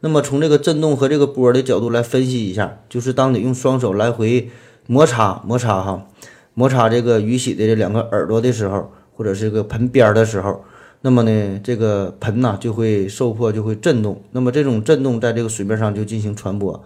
[0.00, 4.50] 那么从这个振动和这个波的角度来分析一下，就是当你用双手来回
[4.86, 6.06] 摩擦摩擦哈，
[6.52, 10.62] 摩擦这个鱼洗的这两个耳朵的时候，或者是这个盆边的时候，
[11.00, 14.20] 那么呢，这个盆呐就会受迫，就会震动。
[14.32, 16.84] 那么这种震动在这个水面上就进行传播。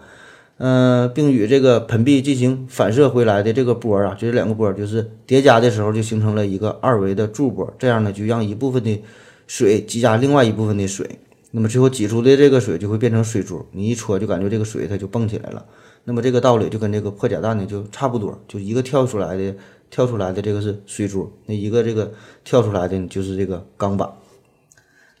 [0.61, 7.73] 嗯，并与这个盆壁进行反射回来的这个波啊，就这两个波就是叠加的时候，就形成了一个二维的柱波。
[7.79, 9.01] 这样呢，就让一部分的
[9.47, 11.17] 水挤压另外一部分的水，
[11.51, 13.65] 那么最后挤出的这个水就会变成水珠。
[13.71, 15.65] 你一戳就感觉这个水它就蹦起来了。
[16.03, 19.55] 那么这个道理就跟这个破甲弹呢就差不多，就一个跳出来的
[19.89, 22.11] 跳出来的这个是水珠，那一个这个
[22.43, 24.11] 跳出来的就是这个钢板。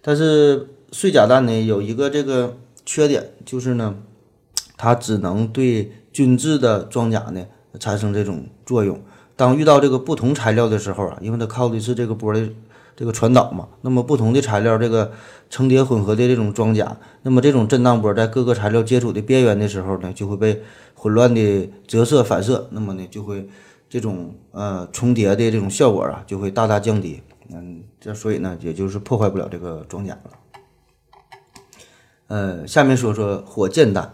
[0.01, 3.95] 但是碎甲弹呢有一个这个缺点，就是呢。
[4.81, 7.45] 它只能对均质的装甲呢
[7.81, 8.97] 产生这种作用。
[9.35, 12.49] 当遇到这个不同材料的时候啊，因为它靠的是这个波的
[12.95, 15.11] 这个传导嘛，那么不同的材料这个
[15.49, 20.61] 层叠混合的这种装甲，那么这种震荡波在各个材料接触的边缘的时候呢，就会被
[20.93, 23.49] 混乱的折射反射，那么呢就会
[23.89, 27.21] 这种呃重叠的这种效果啊就会大大降低。
[27.51, 30.31] 嗯，这所以呢也就是破坏不了这个装甲了。
[32.27, 34.13] 呃，下面说说火箭弹。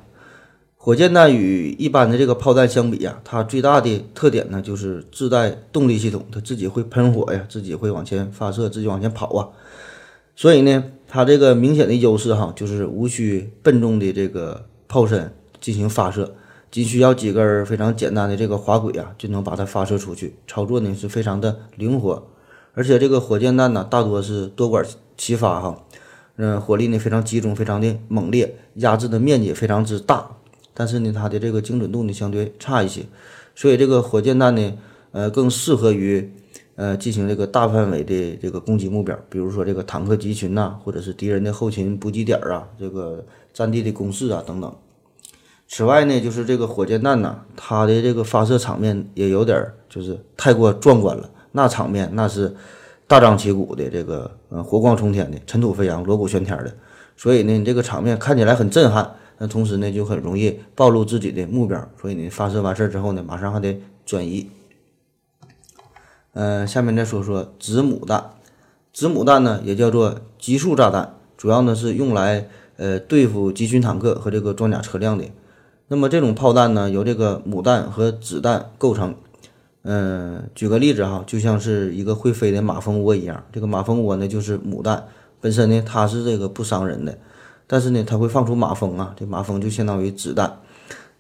[0.85, 9.49] 火箭弹与一般的这个炮弹相比呀，它最大的特点呢就是自带动力系统，它自己会喷火呀，自己会往前发射，自己往前跑啊。
[10.35, 16.35] 所以呢，它这个明显的优势哈，就是无需笨重的这个炮身进行发射，
[16.69, 20.35] 仅需要几根非常简单的这个滑轨啊，就能把它发射出去。
[20.45, 22.27] 操作呢是非常的灵活，
[22.75, 24.85] 而且这个火箭弹呢大多是多管
[25.17, 25.83] 齐发哈，
[26.35, 30.29] 嗯，火力呢非常集中，非常的猛烈，压制的面积非常之大。
[30.77, 33.01] 但是呢，它的这个精准度呢相对差一些，
[33.55, 34.73] 所以这个火箭弹呢，
[35.13, 36.29] 呃，更适合于
[36.75, 44.75] 呃进行这个大范围的这个攻击目标，比如说这个坦克集群呐，或者是敌人的后勤补给点啊，这个战地的攻势啊等等。
[45.69, 52.53] 此外呢，就是这个火箭弹呐，它的这个发射场面也有点就是太过壮观了，那场面那是
[53.07, 56.75] 大张旗鼓的，这个呃火光冲天的，尘土飞扬，锣鼓喧天的，
[57.15, 59.15] 所以呢，你这个场面看起来很震撼。
[59.37, 64.49] 那同时呢，就很容易暴露自己的目标，所以你发射完事儿之后呢，马上还得转移。
[66.33, 68.31] 嗯，下面再说说子母弹。
[68.93, 75.25] 子母弹呢，也叫做集束炸弹，主要呢是用来呃对付集群坦克和这个装甲车辆的。
[75.87, 79.15] 那么这种炮弹呢，由这个母弹和子弹构成。
[79.83, 85.07] 嗯，举个例子哈，就像是一个会飞的马蜂窝一样，这个马蜂窝呢就是母弹，
[85.39, 87.17] 本身呢它是这个不伤人的。
[87.67, 90.59] 但是呢，它会放出马蜂啊，这马蜂就相当于子弹，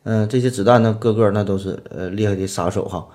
[0.03, 3.07] 嗯，这些子弹呢，个个那都是呃厉害的杀手哈。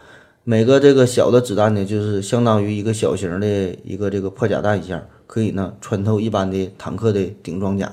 [0.43, 3.47] 每个这个小的子弹呢，就是相当于一个小型的
[3.85, 7.93] 一个这个破甲弹一样，可以呢穿透一般的坦克的顶装甲。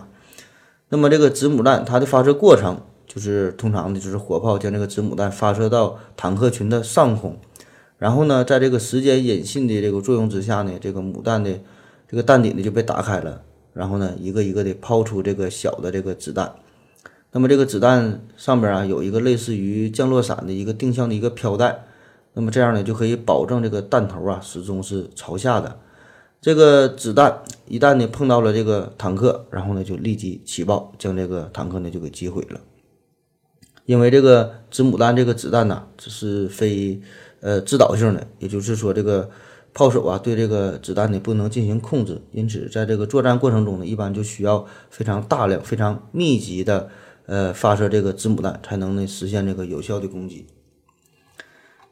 [0.89, 7.37] 那么这个子母弹它的发射过程，就是通常的就是火炮将这个子母弹发射到坦克群的上空，
[7.97, 11.51] 然后呢，在这个时间引信的这个作用之下呢，这个母弹的
[12.09, 13.41] 这个弹顶呢就被打开了。
[13.77, 16.51] 然后呢，一个一个的抛出这个小的这个子弹，
[17.31, 21.85] 那么这个子弹上边啊有一个类似于降落伞的一个定向的一个飘带，
[22.33, 25.79] 那么这样呢就可以保证这个弹头啊始终是朝下的。
[26.41, 32.59] 这个子弹一旦呢碰到了这个坦克，然后呢就立即起爆，将这个坦克呢就给击毁了。
[33.85, 36.99] 因为这个子母弹这个子弹呢这是非
[37.41, 39.29] 呃制导性的，也就是说这个。
[39.77, 46.89] 炮手啊，对这个子弹呢不能进行控制，因此在这个作战过程中呢，一般就需要非常大量、非常密集的
[47.27, 50.47] 呃发射这个子母弹，才能呢实现这个有效的攻击。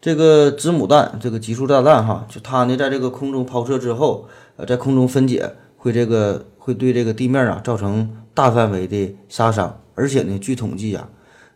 [0.02, 11.08] 这个子母弹，这个集束炸弹哈，就它呢在这个空中抛射之后，呃，在空中分解，会这个会对这个地面啊造成大范围的杀伤，而且呢，据统计啊，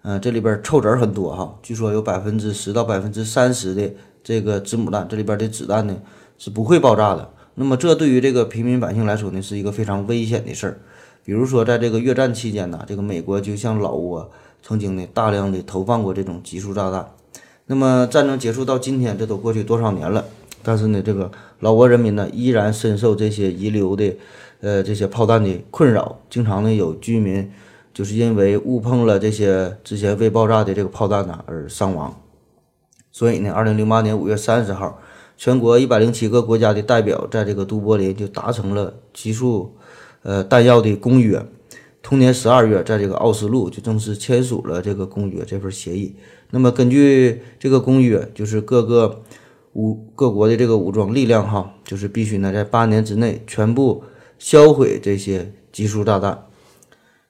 [0.03, 3.91] 呃，这里边臭子儿很多哈，据说有百分之十到百分之三十的
[4.23, 5.95] 这个子母弹，这里边的子弹呢
[6.39, 7.29] 是不会爆炸的。
[7.53, 10.79] 那么这对于这个平民百姓来说呢，是一个非常危险的事儿。
[11.25, 14.27] 比如说，在这个越战期间呢，这个美国就向老挝
[14.63, 17.11] 曾经呢大量的投放过这种集束炸弹。
[17.67, 20.23] 那么战争结束到今天，这都过去多少年了？
[20.63, 24.15] 但是呢，这个老挝人民呢依然深受这些遗留的
[24.61, 27.51] 呃这些炮弹的困扰，经常呢有居民
[27.93, 32.17] 就是因为误碰了这些之前未爆炸的这个炮弹呢而伤亡。
[33.11, 34.97] 所以呢，二零零八年五月三十号。
[35.39, 39.73] 全国一百零七个国家的代表在这个都柏林就达成了集束，
[40.21, 41.41] 呃弹药的公约。
[42.01, 46.13] 同年十二月，在这个奥斯陆就正式签署了这个公约这份协议。
[46.49, 49.21] 那么根据这个公约，就是各个
[49.71, 54.03] 武各国的这个武装力量哈，就是必须呢在八年之内全部
[54.37, 56.47] 销毁这些集束炸弹。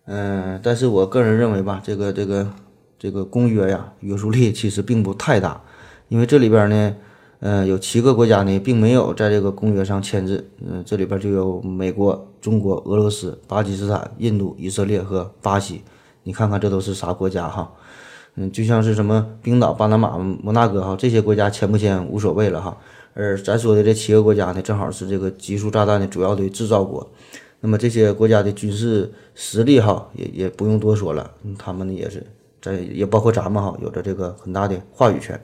[0.05, 2.49] 嗯，但是我个人认为吧，这个这个
[2.97, 5.61] 这个公约呀，约束力其实并不太大，
[6.07, 6.95] 因为这里边呢。
[7.39, 10.49] 呃，有七个国家呢，并没有在这个公约上签字。
[10.59, 15.81] 嗯，这里边就有美国、中国、俄罗斯、巴基斯坦、印度、以色列和巴西。
[16.23, 17.71] 你看看这都是啥国家哈？
[18.35, 22.77] 嗯，就像是什么冰岛、巴拿马、摩纳哥哈，这些国家签不签无所谓了哈。
[23.13, 27.09] 而咱说的这七个国家呢，正好是这个集束炸弹的主要的制造国。
[27.61, 32.25] 那么这些国家的军事实力哈，也也不用多说了，他们呢也是
[32.61, 35.41] 在，也包括咱们哈，有着这个很大的话语权。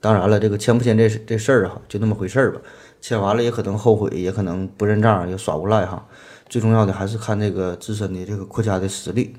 [0.00, 2.60] 当然了，这个签不签这这事儿啊，就那么回事儿吧。
[3.00, 6.06] 签完了也可能后悔，也可能不认账，也耍无赖哈。
[6.48, 9.34] 最重要的还是看这个自身的这个国家的实力。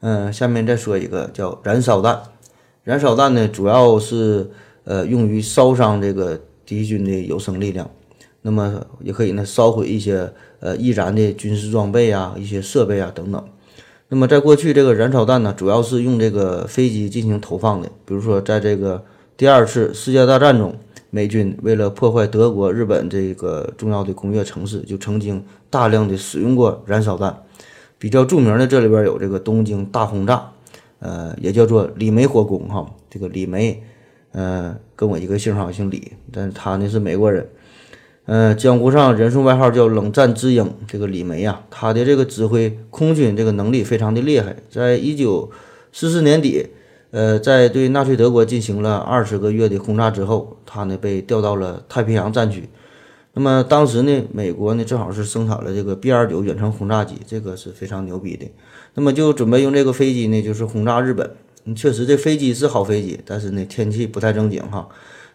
[0.00, 2.20] 嗯，下面再说一个叫燃烧弹。
[2.84, 4.50] 燃烧弹呢，主要是
[4.84, 7.90] 呃用于烧伤这个敌军的有生力量，
[8.42, 13.48] 那么也可以呢烧毁一些呃易燃的军事装备啊、一些设备啊等等。
[14.08, 17.88] 那么，在过去，这个燃烧弹呢，主要是用这个飞机进行投放的。
[18.04, 19.04] 比如说，在这个
[19.36, 20.72] 第二次世界大战中，
[21.10, 27.36] 美军为了破坏德国、日本这个重要的工业城市，就曾经大量的使用过燃烧弹。
[27.98, 30.52] 比较著名的，这里边有这个东京大轰炸，
[31.00, 33.82] 呃，也叫做李梅火攻，哈，这个李梅，
[34.30, 37.44] 呃，跟我一个姓哈，姓李，但是他呢是美国人。
[38.26, 44.56] 呃，江湖上人送外号叫“冷战之鹰”，这个李梅呀，他的这个指挥空军这个能力非常的厉害。
[44.68, 45.48] 在一九
[45.92, 46.66] 四四年底，
[47.12, 52.68] 呃，在对纳粹德国进行了二十个月的轰炸之后，他呢被调到了太平洋战区。
[53.34, 58.50] 那么当时呢，美国呢正好是生产了这个 B 二九远程轰炸机，这个是非常牛逼的。
[58.94, 61.30] 那么就准备用这个飞机呢，就是轰炸日本。
[61.76, 64.88] 确实，这飞机是好飞机，但是呢，天气不太正经哈。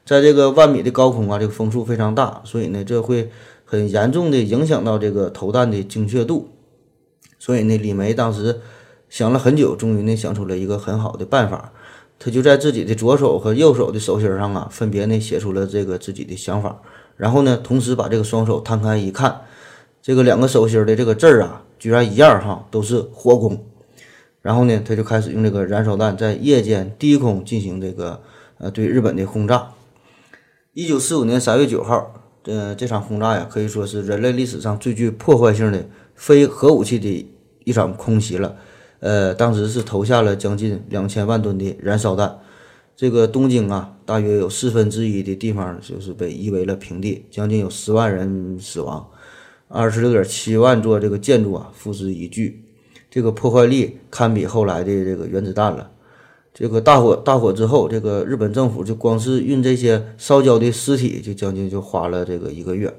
[0.06, 3.30] 在这个万米的高空啊，这个风速非常大，所以呢，这会
[3.64, 6.50] 很严重的影响到这个投弹的精确度。
[7.40, 8.62] 所以呢，李梅当时
[9.10, 11.72] 想了很久，终于呢想出了一个很好的办法。
[12.20, 16.80] 他就在自己的左手和右手的手心上啊，分别呢写出了这个自己的想法，
[17.18, 19.42] 然后呢，同时把这个双手摊开一看，
[20.04, 23.66] 这个两个手心的这个字儿啊，居然一样哈，都是火攻。
[24.42, 28.22] 然后呢，他就开始用这个燃烧弹在夜间低空进行这个
[28.60, 29.72] 呃对日本的轰炸。
[30.74, 37.30] 一九四五年三月九号，呃，这场轰炸呀，可以说是人类历史上最具破坏性的非核武器的
[37.66, 38.56] 一场空袭了。
[39.02, 42.40] 呃，当时是投下了将近两千万吨的燃烧弹。
[42.96, 49.06] 这个东京啊，大约有四分之一的地方就是被夷为了平地，将近有十万人死亡，
[49.68, 52.64] 二十六点七万座这个建筑啊付之一炬。
[53.10, 55.92] 这个破坏力堪比后来的这个原子弹了。
[56.54, 62.94] 这个大火大火之后，这个日本政府就光是运这些烧焦的尸体，就将近就花了这个一个月。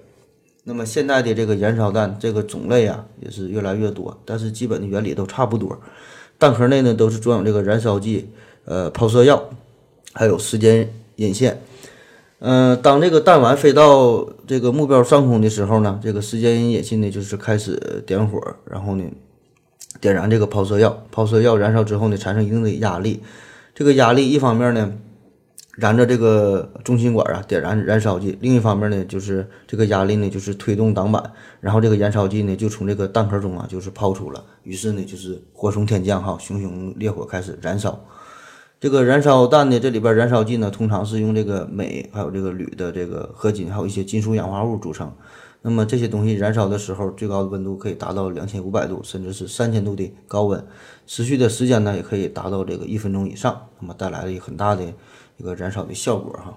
[0.65, 5.79] 那么现在的这个燃烧弹这个种类啊，也是越来越多，但是基本的原理都差不多。
[6.39, 8.29] 弹壳内呢都是装有这个燃烧剂、
[8.65, 9.51] 呃抛射药，
[10.13, 11.61] 还有时间引线。
[12.39, 19.05] 嗯，当这个弹丸飞到这个目标上空的时候呢，这个时间引线呢就是开始点火，然后呢。
[20.03, 23.23] 点燃这个抛射药，抛射药燃烧之后呢，产生一定的压力。
[23.73, 24.93] 这个压力一方面呢，
[25.77, 31.23] 燃着这个中心管啊，点燃燃烧剂；另一方面呢，就是这个压力呢，就是推动挡板，
[31.61, 34.45] 然后这个燃烧剂呢，就从这个弹壳中啊，就是抛出了。
[34.65, 38.05] 于是呢，就是火从天降哈，熊熊烈火开始燃烧。
[38.81, 45.13] 这个燃烧弹呢，这里边燃烧剂呢，通常是用这个镁还有这个铝的这个合金，还有一些金属氧化物组成。
[45.65, 50.67] 那么这些东西燃烧的时候，最高的温度可以达到两千五百度，甚至是三千度的高温，
[51.07, 54.85] 持续的时间呢也可以达到这个一分钟以上，那么带来了很大的
[55.37, 56.57] 一个燃烧的效果哈。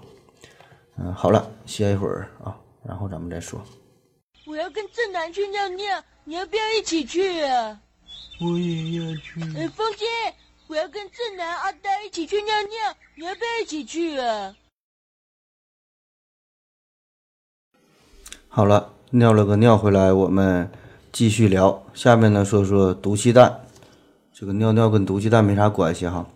[0.98, 3.60] 嗯，好了，歇一会儿啊，然后咱们再说。
[4.44, 7.80] 我要跟正南去尿尿，你要不要一起去啊？
[8.40, 9.40] 我也要去。
[9.56, 10.04] 哎，风姐，
[10.66, 14.56] 我要跟正南、阿呆一起去尿尿，你要不要一起去啊？
[18.48, 20.68] 好了，尿了个尿回来，我们
[21.10, 21.82] 继续聊。
[21.94, 23.60] 下面呢，说说毒气弹。
[24.30, 26.26] 这个尿尿跟毒气弹没啥关系哈。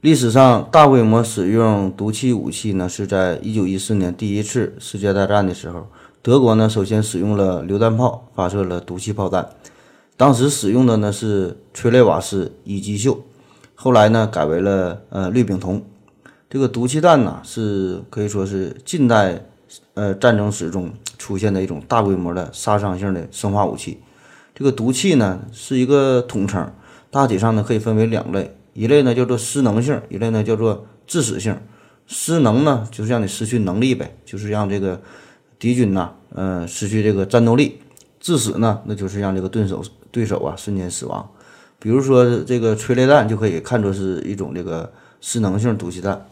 [0.00, 5.88] 历史上大规模使用毒气武器呢，是在一九一四年第一次世界大战的时候，
[6.22, 9.48] 德国呢首先使用了榴弹炮发射了毒气炮弹。
[10.16, 13.18] 当时使用的呢是催泪瓦斯乙基溴，
[13.74, 15.82] 后来呢改为了呃氯丙酮。
[16.48, 19.44] 这个毒气弹呢是可以说是近代
[19.94, 20.92] 呃战争史中
[21.24, 23.98] 出现的一种大规模的杀伤性的生化武器。
[24.54, 26.70] 这个毒气呢是一个统称，
[27.10, 31.56] 大体上呢可以分为两类，一类呢叫做失能性，一类呢叫做致死性。
[32.06, 35.00] 失能呢就是让你失去能力呗，就是让这个
[35.58, 37.80] 敌军呐呃失去这个战斗力。
[38.20, 41.26] 致死呢那就是让这个对手对手啊瞬间死亡。
[41.78, 46.26] 比如说这个催泪弹就可以看作是一种这个失能性毒气弹。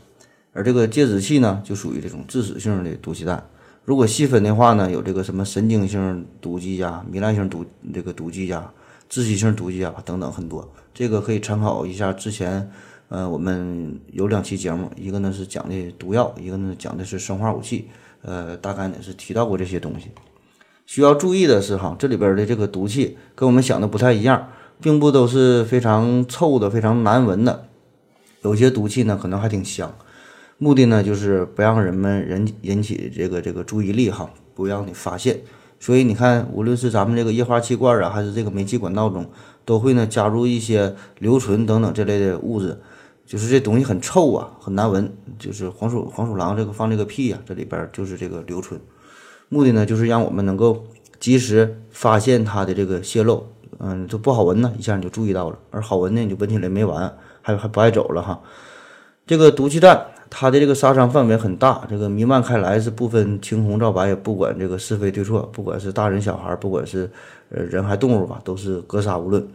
[0.53, 3.43] 而这个介质器呢，就属于这种致死性的毒气弹。
[3.85, 8.73] 如果细分的话呢，有这个什么神经性毒剂呀、糜烂性毒这个毒剂呀、
[9.11, 10.73] 窒息性毒剂啊等等很多。
[10.95, 12.71] 这个可以参考一下之前，
[13.09, 17.89] 呃，我们有两期节目，一个呢是讲的毒药，一个呢讲的是生化武器。
[18.23, 20.13] 呃，大概呢是提到过这些东西。
[20.87, 24.49] 需要注意的是哈，这里边的这个毒气跟我们想的不太一样，
[24.81, 27.67] 并不都是非常臭的、非常难闻的。
[28.43, 29.93] 有些毒气呢，可能还挺香。
[30.59, 35.41] 目的呢，就是不让人们引引起这个这个注意力哈，不让你发现。
[35.81, 39.29] 所以你看，无论是咱们这个液化气罐啊，还是这个煤气管道中，
[39.65, 42.79] 都会呢加入一些硫醇等等这类的物质，
[43.27, 45.13] 就是这东西很臭啊，很难闻。
[45.41, 48.81] 就是黄鼠黄鼠狼这个放这个屁呀，这里边就是这个硫醇。
[49.49, 50.85] 目的呢，就是让我们能够
[51.19, 53.49] 及时发现它的这个泄漏。
[53.81, 58.41] 嗯，这不好闻呢，一下你就注意到了；而好闻呢，你就闻起来没完，还还不爱走了哈。
[59.27, 60.07] 这个毒气弹。
[60.35, 67.11] 它的这个杀伤范围很大，这个弥漫开来是不分青红皂白，也不管这个是非对错，不管是大人小孩，不管是
[67.51, 69.47] 呃人还动物吧，都是格杀勿论。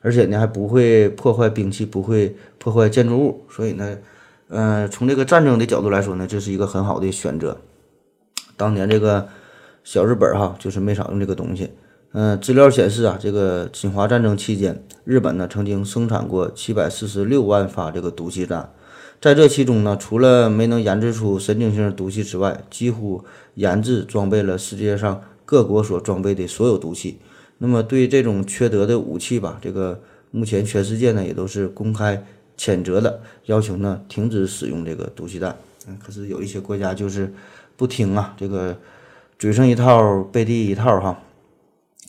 [0.00, 3.96] 而且呢，还不会破坏兵器，不会破坏建筑物，所以呢，
[4.48, 7.56] 呃，从这个战争的角度来说呢，这是一个很好的选择。
[8.56, 9.28] 当年这个
[9.84, 11.70] 小日本哈，就是没少用这个东西。
[12.12, 18.68] 嗯，资料显示啊，这个侵华战争期间，日本呢曾经生产过七百四十六万发这个毒气弹。
[19.20, 27.18] 在这其中呢，除了没能研制出神经性毒气之外，几乎研制装备了世界上各国所装备的所有毒气。
[27.58, 30.00] 那么，对这种缺德的武器吧，这个
[30.30, 32.24] 目前全世界呢也都是公开
[32.56, 35.56] 谴责的，要求呢停止使用这个毒气弹。
[35.88, 37.34] 嗯，可是有一些国家就是
[37.76, 38.78] 不听啊，这个
[39.36, 41.18] 嘴上一套背地一套哈，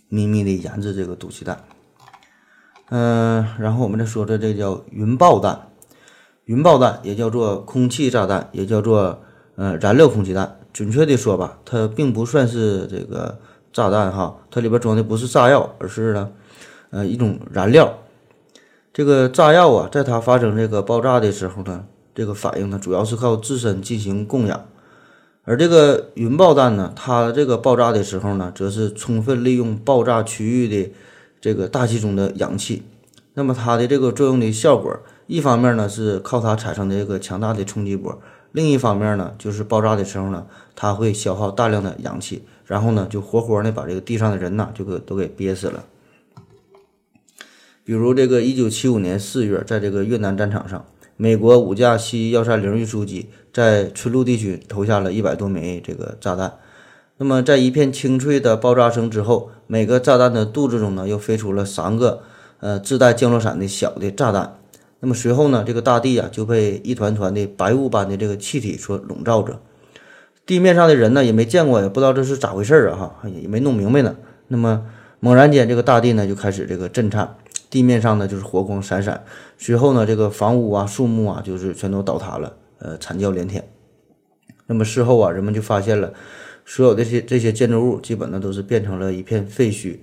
[0.10, 1.64] 秘密的研制这个毒气弹。
[2.90, 5.69] 嗯，然后我们再说说这叫云爆弹。
[6.50, 9.22] 云爆弹也叫做空气炸弹，也叫做
[9.56, 10.58] 呃燃料空气弹。
[10.74, 13.38] 准确的说吧，它并不算是这个
[13.72, 16.32] 炸弹哈，它里边装的不是炸药，而是呢
[16.90, 18.00] 呃一种燃料。
[18.92, 21.86] 这个炸药啊，在它发生这个爆炸的时候呢，
[22.16, 24.66] 这个反应呢主要是靠自身进行供氧，
[25.44, 30.92] 而这个云爆弹呢，它这个爆炸的时候呢，则是充分利用爆炸区域的
[31.40, 32.82] 这个大气中的氧气，
[33.36, 34.98] 那么它的这个作用的效果。
[35.30, 38.20] 一方面呢是靠它产生的一个强大的冲击波，
[38.52, 45.86] 另一方面呢就是爆炸的时候呢，它会消耗大量的氧气，然后呢就活活的把这个地上的人呐就给都给憋死了。
[47.84, 50.84] 比如这个一九七五年四月，在这个越南战场上，
[51.16, 56.54] 美国五架 C 幺三零运输机在春路地区投下了一百多枚这个炸弹，
[57.18, 62.24] 那么在一片清脆的爆炸声之后，每个炸弹的肚子中呢又飞出了三个
[62.62, 64.56] 呃自带降落伞的小的炸弹。
[65.02, 69.62] 那么随后呢，这个大地啊就被一团团的白雾般的这个气体所笼罩着，
[70.46, 74.18] 地面上的人呢也没见过，也不知道这是咋回事儿啊，哈，也没弄明白呢。
[74.50, 74.86] 那么
[75.22, 77.38] 猛然间，这个大地呢就开始这个震颤，
[77.70, 79.24] 地面上呢就是火光闪闪，
[79.58, 83.66] 随后呢这个房屋啊、树木啊就是全都倒塌了，呃，惨叫连天。
[84.68, 86.14] 那么事后啊，人们就发现了，
[86.66, 90.00] 所有的这些这些建筑物基本呢都是变成了一片废墟，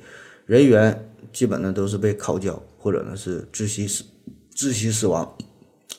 [0.46, 4.02] 人员基本呢都是被烤焦或者呢是窒息死。
[4.56, 5.36] 窒息死亡，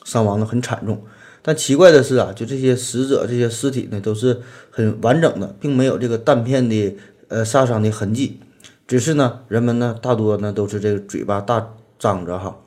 [0.04, 1.00] 伤亡呢很惨重，
[1.42, 4.40] 但奇怪的是啊，就这些死者这些尸体呢都是
[4.70, 6.96] 很完整的，并没有这个弹片的
[7.28, 8.40] 呃杀伤的痕迹。
[8.88, 12.58] 只是呢，人们呢大多呢都是这个嘴巴大张着哈。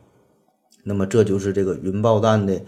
[0.84, 2.62] 那么这就是这个云爆弹的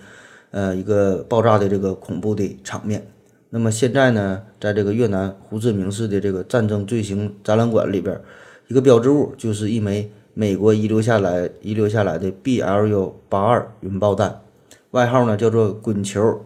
[0.51, 3.07] 呃一个爆炸的这个恐怖的场面。
[3.49, 8.19] 那么现在呢，在这个越南胡志明市的这个战争罪行展览馆里边，
[8.67, 14.41] 一个标志物就是一枚美国遗留下来遗留下来的 BLU 八二云爆弹，
[14.91, 16.45] 外号呢叫做“滚球”。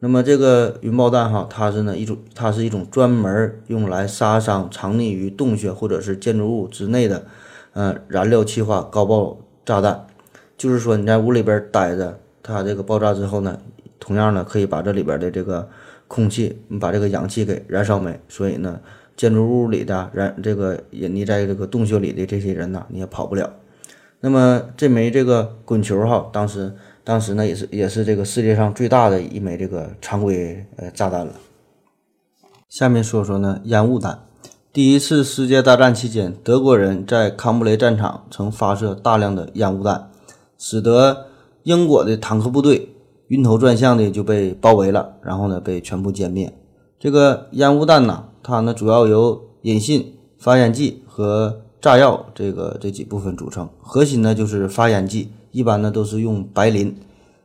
[0.00, 7.26] 那么这个云爆弹哈，它是呢一种，它是一种专门用来杀伤藏匿于洞穴或者是建筑物之内的，
[7.72, 10.06] 呃，燃料气化高爆炸弹。
[10.56, 13.60] 就是说你在屋里边待着，它这个爆炸之后呢，
[13.98, 15.68] 同样呢可以把这里边的这个
[16.06, 18.20] 空气，你把这个氧气给燃烧没。
[18.28, 18.80] 所以呢，
[19.18, 23.52] 建筑物里的燃这个隐匿在这个洞穴里的这些人呢，你也跑不了。
[24.20, 26.72] 那么这枚这个滚球哈，当时。
[27.04, 31.32] 当时呢，也是也是这个世界上最大的一枚这个常规呃炸弹了。
[32.68, 34.26] 下面说说呢烟雾弹。
[34.74, 40.10] 第一次世界大战期间，德国人在康布雷战场曾发射大量的烟雾弹，
[40.58, 41.28] 使得
[41.62, 42.94] 英国的坦克部队
[43.28, 46.52] 晕头转向的就被包围了，然后呢被全部歼灭。
[46.98, 55.30] 这个烟雾弹呢，它呢主要由引信、发烟剂和炸药这个这几部分组成，核心呢就是发烟剂。
[55.50, 56.94] 一般呢都是用白磷。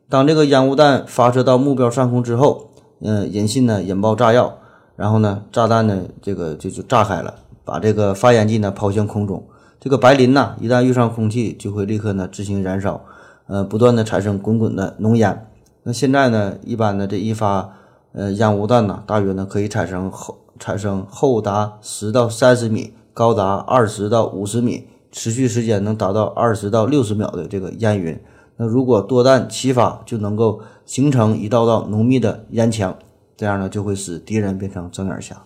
[0.09, 2.69] 当这个烟雾弹发射到目标上空之后，
[2.99, 4.57] 嗯，引信呢引爆炸药，
[4.97, 7.33] 然后呢炸弹呢这个就就炸开了，
[7.63, 9.41] 把这个发烟剂呢抛向空中。
[9.79, 13.01] 这个白磷呐一旦遇上空气，就会立刻呢自行燃烧，
[13.47, 15.47] 呃，不断的产生滚滚的浓烟。
[15.83, 17.69] 那现在呢，一般的这一发
[18.11, 24.87] 呃烟雾弹呢，大约呢可以产生厚产生厚达十到三十米，高达二十到五十米。
[25.15, 28.19] 持续时间能达到二十到六十秒的这个烟云，
[28.57, 32.97] 那如果多弹齐发，就能够形成一道道浓密的烟墙，
[33.37, 35.43] 这样呢就会使敌人变成睁眼瞎。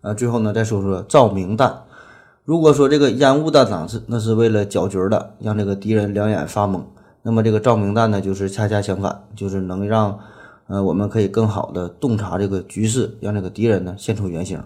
[0.00, 1.84] 呃，最后呢再说说照明弹。
[2.44, 6.82] 如果说这个烟雾弹呢是那是为了搅局的，让这个敌人两眼发懵，
[7.22, 10.18] 那么这个照明弹呢就是恰恰相反，就是能让
[10.70, 14.62] 呃我们可以更好的洞察这个局势，让这个敌人呢现出原形。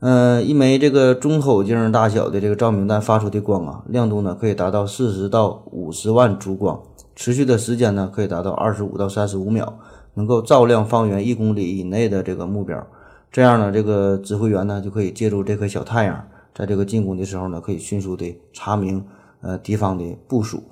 [0.00, 6.78] 嗯，一枚这个中口径大小的这个照明弹发出的光啊，亮度呢可以达到四十到五十万烛光，
[7.14, 9.78] 持续的时间呢可以达到二十五到三十五秒，
[10.12, 12.86] 能够照亮方圆一公里以内的这个目标。
[13.32, 19.02] 这样呢，这个指挥员呢就可以借助这颗小太阳，在这个进攻的时候呢，可以迅速的查明
[19.40, 20.62] 呃敌方的部署。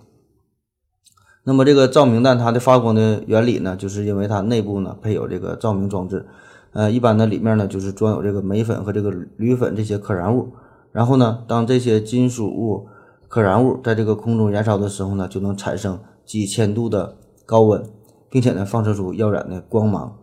[1.47, 6.27] 那么这个照明弹它的发光的原理呢，就是因为它内部呢配有这个照明装置。
[6.73, 10.49] 呃，一般的里面呢，就是装有这个镁粉和这个铝粉这些可燃物。
[10.91, 12.89] 然后呢，当这些金属物、
[13.29, 17.15] 可燃物在这个空中燃烧的时候呢，就能产生几千度的
[17.45, 17.83] 高温，
[18.31, 20.17] 并且呢，放射出耀眼的光芒。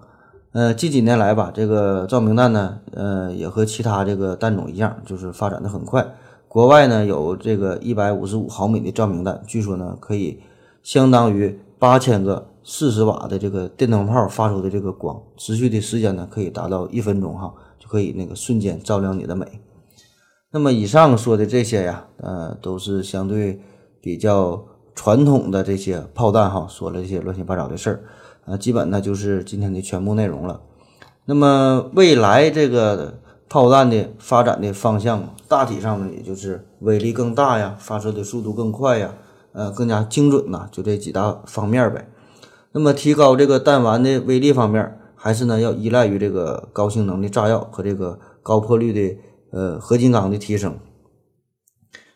[0.53, 6.05] 呃，近几年来吧，这个照明弹呢，呃，也和其他这个弹种一样，就是发展的很快。
[6.49, 10.39] 国外呢，有这个一百五十五毫米的照明弹，据说呢，可以
[10.83, 12.47] 相当于八千个。
[12.63, 19.47] 四十瓦的这个电灯泡发出的这个光，持续的时间呢可以达到一分钟哈，就可以那个瞬间照亮你的美。
[20.51, 23.59] 那么以上说的这些呀，呃，都是相对
[23.99, 24.63] 比较
[24.93, 28.03] 传统的这些炮弹哈，说了一些乱七八糟的事儿，
[28.45, 30.61] 啊，基本呢就是今天的全部内容了。
[31.25, 33.19] 那么未来这个
[33.49, 39.15] 炮弹的发展的方向，大体上呢也就是威力更大呀，发射的速度更快呀，
[39.53, 42.07] 呃，更加精准呐，就这几大方面呗。
[42.71, 49.17] 那么，提高这个弹丸的威力方面，还是呢要依赖于这个高性能的炸药和这个高破率的
[49.51, 50.79] 呃合金钢的提升。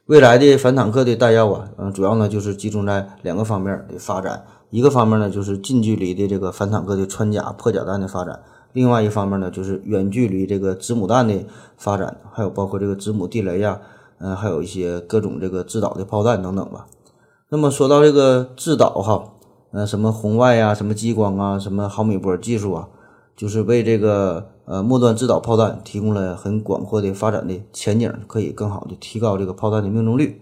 [0.06, 13.82] 未来的反坦克的弹药啊，嗯，主要呢就是集中在两个方面的发展，一个方面呢就是近距离的这个反坦克的穿甲破甲弹的发展，另外一方面呢就是远距离这个子母弹的发展，还有包括这个子母地雷呀，
[14.20, 16.86] 嗯，还有一些各种这个制导的炮弹等等吧。
[17.50, 19.32] 那么说到这个制导哈。
[19.72, 22.88] 呃，什么红外呀，什么激光啊，什么毫米波技术啊，
[23.36, 30.42] 就是为这个呃末端制导炮弹提供了很广阔的发展的前景，可以更好的提高这个炮弹的命中率。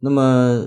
[0.00, 0.66] 那么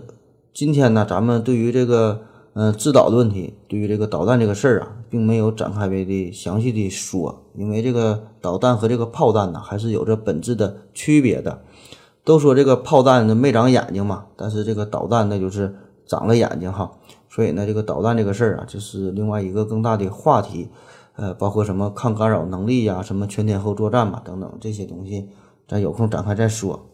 [0.54, 2.22] 今天呢，咱们对于这个
[2.54, 11.62] 呃制导的问题，对于这个导弹这个事儿啊，并没有展开为的详细的说，因为这个导弹和这个炮弹呢，还是有着本质的区别的。
[12.24, 16.92] 都说这个炮弹呢没长眼睛嘛，但是这个导弹呢就是长了眼睛哈。
[17.30, 20.70] 所以呢，这个导弹这个事儿啊，就是另外一个更大的话题，
[21.16, 25.30] 呃，包括什么抗干扰能力呀，什么全天候作战嘛，等等这些东西，
[25.68, 26.90] 咱有空展开再说。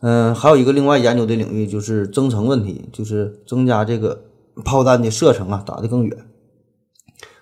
[0.00, 4.22] 嗯，还有一个另外研究的领域就是增程问题，就是增加这个
[4.64, 6.16] 炮弹的射程啊，打得更远。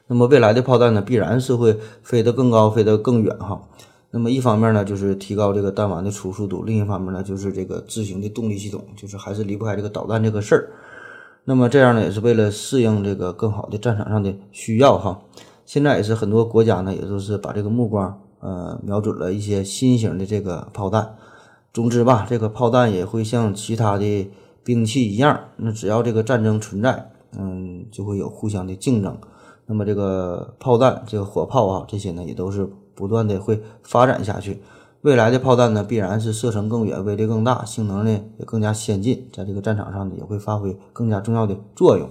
[0.06, 3.68] 那么未来的炮弹呢，必然是会飞得更高，飞得更远哈。
[4.18, 10.70] 那么一方面呢，就是提高这个弹丸的初速度；另一方面呢，就是这个自行的动力系统，就是还是离不开这个导弹这个事儿。
[11.44, 15.20] 那么这样呢，也是为了适应这个更好的战场上的需要哈。
[15.64, 21.14] 现在也是很多国家呢，也都是把这个目光呃瞄准了一些新型的这个炮弹。
[21.72, 24.28] 总之吧，这个炮弹也会像其他的
[24.64, 27.08] 兵器一样，那只要这个战争存在，
[27.38, 29.16] 嗯，就会有互相的竞争。
[29.66, 32.68] 那么这个炮弹，这个火炮啊，这些呢，也都是
[32.98, 34.60] 不断的会发展下去。
[35.02, 42.10] 未来的炮弹呢，必然是射程更远、威力更大、性能呢也更加先进，在这个战场上呢也会发挥更加重要的作用。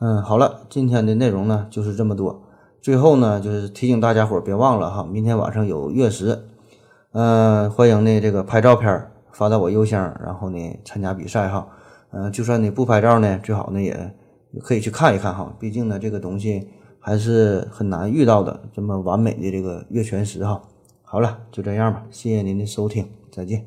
[0.00, 2.42] 嗯，好了，今天的内容呢就是这么多。
[2.82, 6.44] 最后呢，就是提醒大家伙儿别忘了哈，明天晚上有月食。
[7.12, 11.66] 嗯，欢迎呢，这个拍照片发到我邮箱，然后呢参加比赛哈。
[12.10, 14.14] 嗯，就算你不拍照呢，最好呢也
[14.60, 15.50] 可以去看一看哈。
[15.58, 16.68] 毕竟呢，这个东西
[17.08, 20.62] 还是很难遇到的，这么完美的这个月全食哈。
[21.02, 23.66] 好了，就这样吧，谢谢您的收听，再见。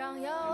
[0.00, 0.49] 张有